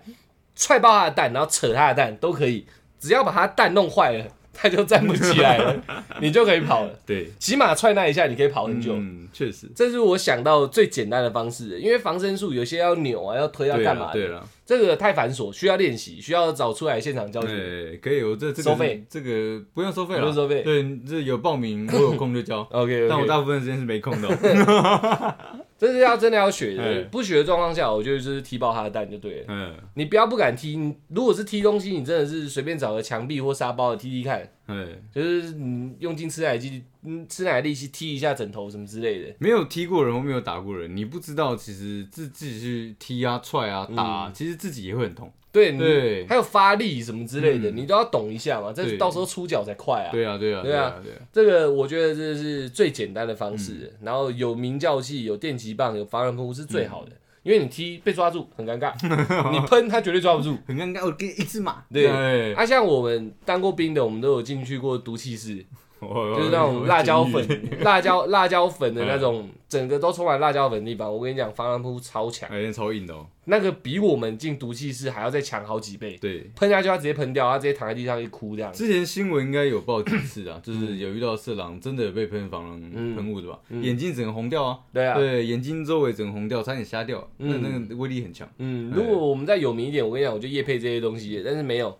[0.54, 2.66] 踹爆他的蛋，然后扯他的蛋都可以，
[2.98, 5.82] 只要把他蛋弄坏了， 他就站不起来了，
[6.20, 6.92] 你就可以跑了。
[7.06, 8.92] 对，起码踹那一下，你可以跑很久。
[8.94, 17.48] 嗯，确实，这是我想到最简单的方式，因为防身术有些要扭啊，要推，要对干嘛对了，这个太繁琐，需要练习，需要找出来现场教学。
[17.48, 20.62] 对，可以，我这这个收费，这个不用收费了，不用收费。
[20.62, 24.28] 对，这有报名，我有空就教， OK，, 但我大部分时间是没空的。
[24.28, 25.34] 哦，
[25.76, 26.84] 这是要真的要学的。
[26.84, 29.46] 哎，不学的状况下，我觉得就是踢爆他的蛋就对了。
[29.48, 39.34] 嗯，你不要不敢踢，你如果是踢东西，你真的是随便找个墙壁或沙包的踢踢看，哎，就是你用尽吃奶力，嗯，吃奶力气踢一下枕头什么之类的。
[39.38, 45.32] 没有踢过人或没有打过人，你不知道其实自自己去踢啊、踹啊、打啊，其实自己也会很痛。
[45.52, 46.24] 对，你对。
[46.28, 47.76] 还有发力什么之类的，嗯。
[47.76, 50.12] 你都要懂一下嘛，这对到时候出脚才快啊。
[50.12, 50.84] 对啊，对啊，对啊。
[50.84, 53.98] 啊，对啊，这个我觉得这是最简单的方式，嗯。
[54.02, 57.10] 然后有鸣叫器、有电击棒、有防人喷雾是最好的，
[57.50, 58.92] 因为你踢被抓住很尴尬，
[59.50, 60.56] 你喷他绝对抓不住。
[60.68, 61.82] 很尴尬，我给你一只马。
[61.92, 62.06] 对
[62.54, 65.56] 啊，像我们当过兵的，我们都有进去过毒气室，
[66.00, 71.10] 就就是那种辣椒粉、辣椒辣椒粉的那种，整个都充满辣椒粉的地方。
[71.10, 73.26] 我跟你讲，防狼喷雾超强，哎，超硬的哦。
[73.44, 76.16] 那个比我们进毒气室还要再强好几倍。
[76.20, 78.72] 对，喷下去，他直接喷掉，他直接躺在地上一哭这样。
[78.72, 87.62] 之前新闻应该有报几次啊，就是有遇到色狼真的有被喷防狼喷雾的吧，眼睛整个红掉啊，对啊，对，眼睛周围整个红掉，差点瞎掉，那嗯。
[87.62, 88.48] 那个威力很强。
[88.58, 91.96] 嗯，如果我们再有名一点，我跟你讲，我就夜配这些东西，但是没有，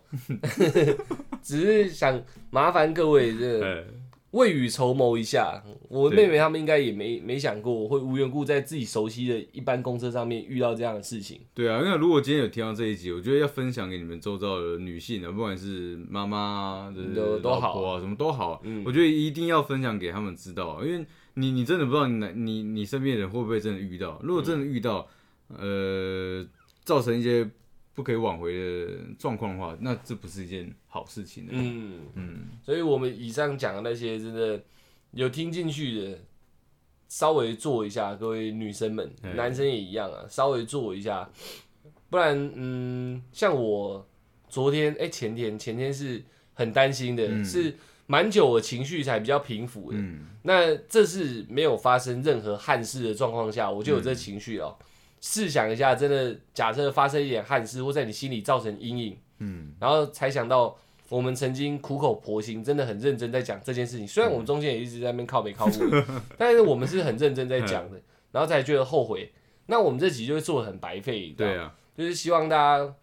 [1.41, 3.85] 只是想麻烦各位，这
[4.31, 5.63] 未雨绸缪一下。
[5.89, 11.39] 我妹妹他们应该也没没想过，我会无缘故在自己熟悉的一般公车上面遇到这样的事情。
[11.53, 25.07] 对啊，因为如果今天有听到这一集，我觉得要分享给你们周遭的女性啊，不管是妈妈啊、就是都都好啊，什么都好，嗯我觉得一定要分享给他们知道啊，因为你你真的不知道你哪你你身边的人会不会真的遇到，如果真的遇到，
[25.49, 26.45] 呃，
[26.83, 27.49] 造成一些
[27.93, 31.51] 不可以挽回的状况的话，那这不是一件好事情的。
[31.53, 34.61] 嗯，嗯，所以我们以上讲的那些，真的
[35.11, 36.19] 有听进去的，
[37.09, 41.29] 稍微做一下，各位女生们，哎男生也一样啊，稍微做一下，
[42.09, 44.07] 不然，嗯，像我
[44.47, 46.23] 昨天，哎、前天，前天是
[46.53, 47.75] 很担心的，嗯是
[48.07, 49.97] 蛮久的情绪才比较平复的。
[49.97, 54.77] 嗯，那这是没有发生任何憾事的状况下，我就有这情绪了。
[55.21, 60.75] 试想一下，真的假设发生一点憾事，或在你心里造成阴影，嗯，然后才想到
[61.09, 64.07] 我们曾经苦口婆心，真的很认真在讲这件事情。
[64.07, 65.73] 虽然我们中间也一直在那边靠北靠北，
[66.37, 68.01] 但是我们是很认真在讲的，
[68.31, 69.31] 然后才觉得后悔。
[69.67, 72.95] 那我们这集就会做的很白费，对啊，就是希望大家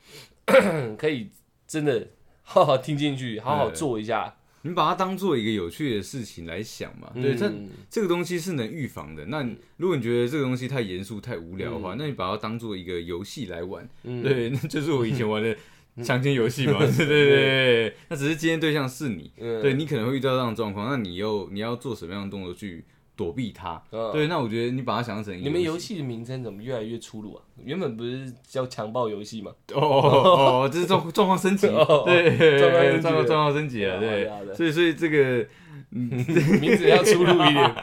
[0.99, 1.31] 可以
[1.67, 2.05] 真的
[2.43, 4.35] 好好听进去，好好做一下。
[4.63, 9.25] 你把它当做一个有趣的事情来想嘛，对，这嗯这个东西是能预防的。
[9.27, 13.89] 那如果你觉得这个东西太严肃、太无聊的话，那你把它当做一个游戏来玩。
[14.03, 14.23] 嗯。
[14.23, 15.57] 对， 那就是我以前玩的
[16.03, 16.79] 强奸游戏嘛。
[16.85, 19.63] 对对对对，那只是今天对象是你，嗯。
[19.63, 22.85] 对你可能会遇到这样的状况，那你又你要做什么样的动作去
[23.19, 23.83] 躲避它？
[23.91, 25.99] 嗯对，那我觉得你把它想象成你们游游戏。
[25.99, 27.43] 的名称怎么越来越粗鲁啊？
[27.65, 29.51] 原本不是叫强暴游戏吗？
[29.75, 35.45] 哦 哦哦，这是状状况升级， 哦对，状况状况升级了，对所以所以 这个
[35.91, 37.75] 名字要粗鲁一点。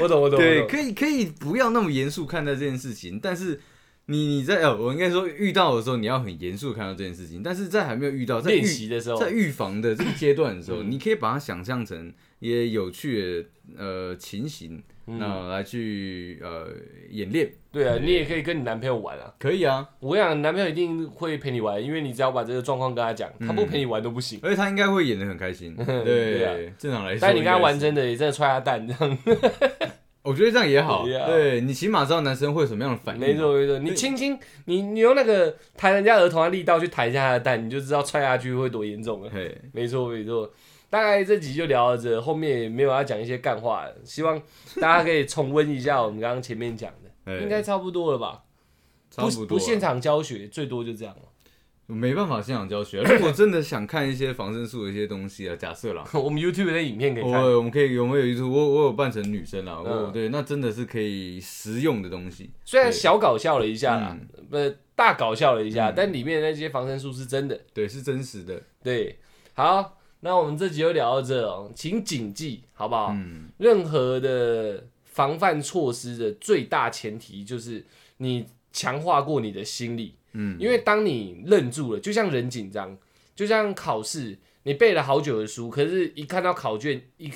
[0.00, 3.60] 我懂，我懂，对，可以可以不要那么严肃看待这件事情，但是
[4.10, 10.90] 你你在呃，我应该说遇到的时候，你要很严肃地看到这件事情，但是在还没有遇到，在练习的时候，在预防的这个阶段的时候，嗯。
[10.90, 13.48] 你可以把它想象成一些有趣的
[13.78, 15.18] 呃情形，嗯。
[15.20, 16.68] 那来去呃
[17.10, 19.32] 演练，对啊，你也可以跟你男朋友玩啊。
[19.38, 24.40] 可以啊，我跟你讲，男朋友一定会陪你玩，因为你只要把这个状况跟他讲，他不陪你玩都不行。
[24.42, 26.72] 而且他应该会演的很开心， 对，对啊。
[26.76, 29.18] 正常来说，但你跟他玩真的，也真的踹他蛋这样。
[30.30, 39.28] 我觉得这样也好，对你起码知道男生会有什么样的反应，没错没错，你轻轻你你用那个弹人家额头的力道去弹一下他的蛋，你就知道踹下去会多严重了。
[39.28, 40.48] 嘿，没错没错，
[40.88, 44.40] 大概这集就聊到这，后面也没有要讲一些干话了，希望
[44.80, 47.42] 大家可以重温一下我们刚刚前面讲的， 嘿。
[47.42, 48.44] 应该差不多了吧？
[49.10, 51.22] 差不不现场教学，最多就这样了。
[51.90, 53.10] 没办法现场教学啊。
[53.12, 57.32] 如果真的想看一些防身术的一些东西啊，假设啦， 我们 YouTube 的影片可以看。
[57.32, 58.48] 我我们可以有没有 YouTube？
[58.48, 59.82] 我我有扮成女生啦？
[59.84, 62.50] 嗯我对，那真的是可以实用的东西。
[62.64, 67.60] 虽然小搞笑了一下啦，嗯不、大搞笑了一下，但里面的那些防身术是真的。
[67.74, 68.62] 对，是真实的。
[68.82, 69.18] 对，
[69.54, 73.12] 好，那我们这集就聊到这哦，请谨记好不好？
[73.14, 77.84] 嗯，任何的防范措施的最大前提就是
[78.18, 82.96] 你强化过你的心理，嗯，因为当你愣住了，就像人紧张，
[83.34, 87.30] 就像考试，你背了好久的书，可是一看到考卷一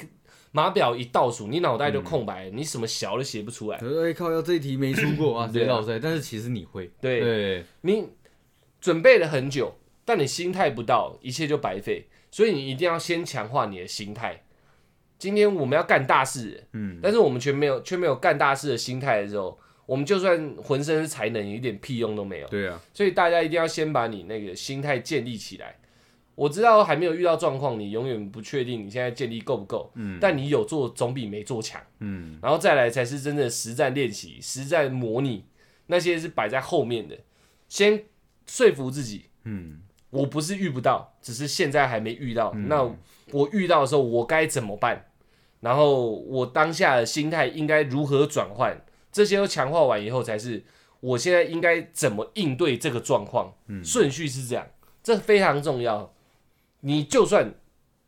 [0.52, 3.78] 码表一倒数，你脑袋就空白了，你什么小都写不出来。
[3.78, 5.98] 哎靠，要这一题没出过啊，直接对啊落赛。
[5.98, 8.08] 但是其实你会，对對，你
[8.80, 9.74] 准备了很久，
[10.04, 12.06] 但你心态不到，一切就白费。
[12.30, 14.42] 所以你一定要先强化你的心态。
[15.18, 19.56] 今天我们要干大事，嗯，但是我们却没有却没有干大事的心态的时候，
[19.86, 22.48] 我们就算浑身是才能，一点屁用都没有。
[22.48, 25.76] 对啊，所以大家一定要先把你那个心态建立起来。
[26.34, 31.80] 我知道还没有遇到状况，你永远不确定你现在建立够不够，嗯但你有做总比没做强。
[32.00, 35.44] 嗯，然后再来才是真的实战练习、实战模拟，
[35.86, 37.16] 那些是摆在后面的。
[37.68, 38.04] 先
[38.46, 39.80] 说服自己，嗯，
[40.10, 42.50] 我不是遇不到，只是现在还没遇到。
[42.56, 42.82] 嗯那
[43.30, 45.06] 我遇到的时候，我该怎么办？
[45.60, 48.84] 然后我当下的心态应该如何转换？
[49.14, 50.62] 这些都强化完以后，才是
[50.98, 53.54] 我现在应该怎么应对这个状况。
[53.68, 54.66] 嗯顺序是这样，
[55.04, 56.12] 这非常重要。
[56.80, 57.54] 你就算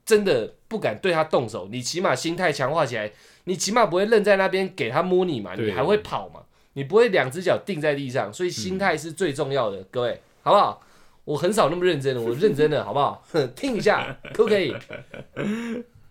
[0.04, 3.12] 真的不敢对他动手，你起码心态强化起来，
[3.44, 6.42] 你起码不会愣在那边给他摸你嘛，你还会跑嘛，
[6.72, 10.82] 你不会两只脚定在地上，所以心态是最重要的，各位，好不好？
[11.24, 13.24] 我很少那么认真的，我认真的，好不好？
[13.54, 14.74] 听一下，可不可以？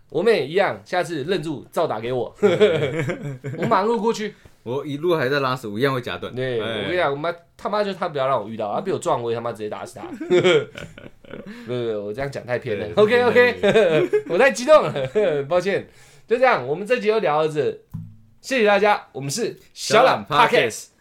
[0.08, 2.34] 我们也一样，下次愣住照打给我，
[3.58, 4.34] 我马上路过去。
[4.66, 6.34] 我一路还在拉屎，我一样会夹断。
[6.34, 10.06] 对，哎我跟你讲，我妈他妈就他不要让我遇到，他被我撞，我也他妈直接打死他。
[10.06, 10.26] 不
[11.66, 12.94] 不不，我这样讲太偏了对。
[12.94, 14.92] OK 对 OK， 我太激动了，
[15.48, 15.88] 抱歉。
[16.26, 17.70] 就这样，我们这集就聊到这，
[18.40, 20.95] 谢谢大家，我们是小懒小懒 Podcast。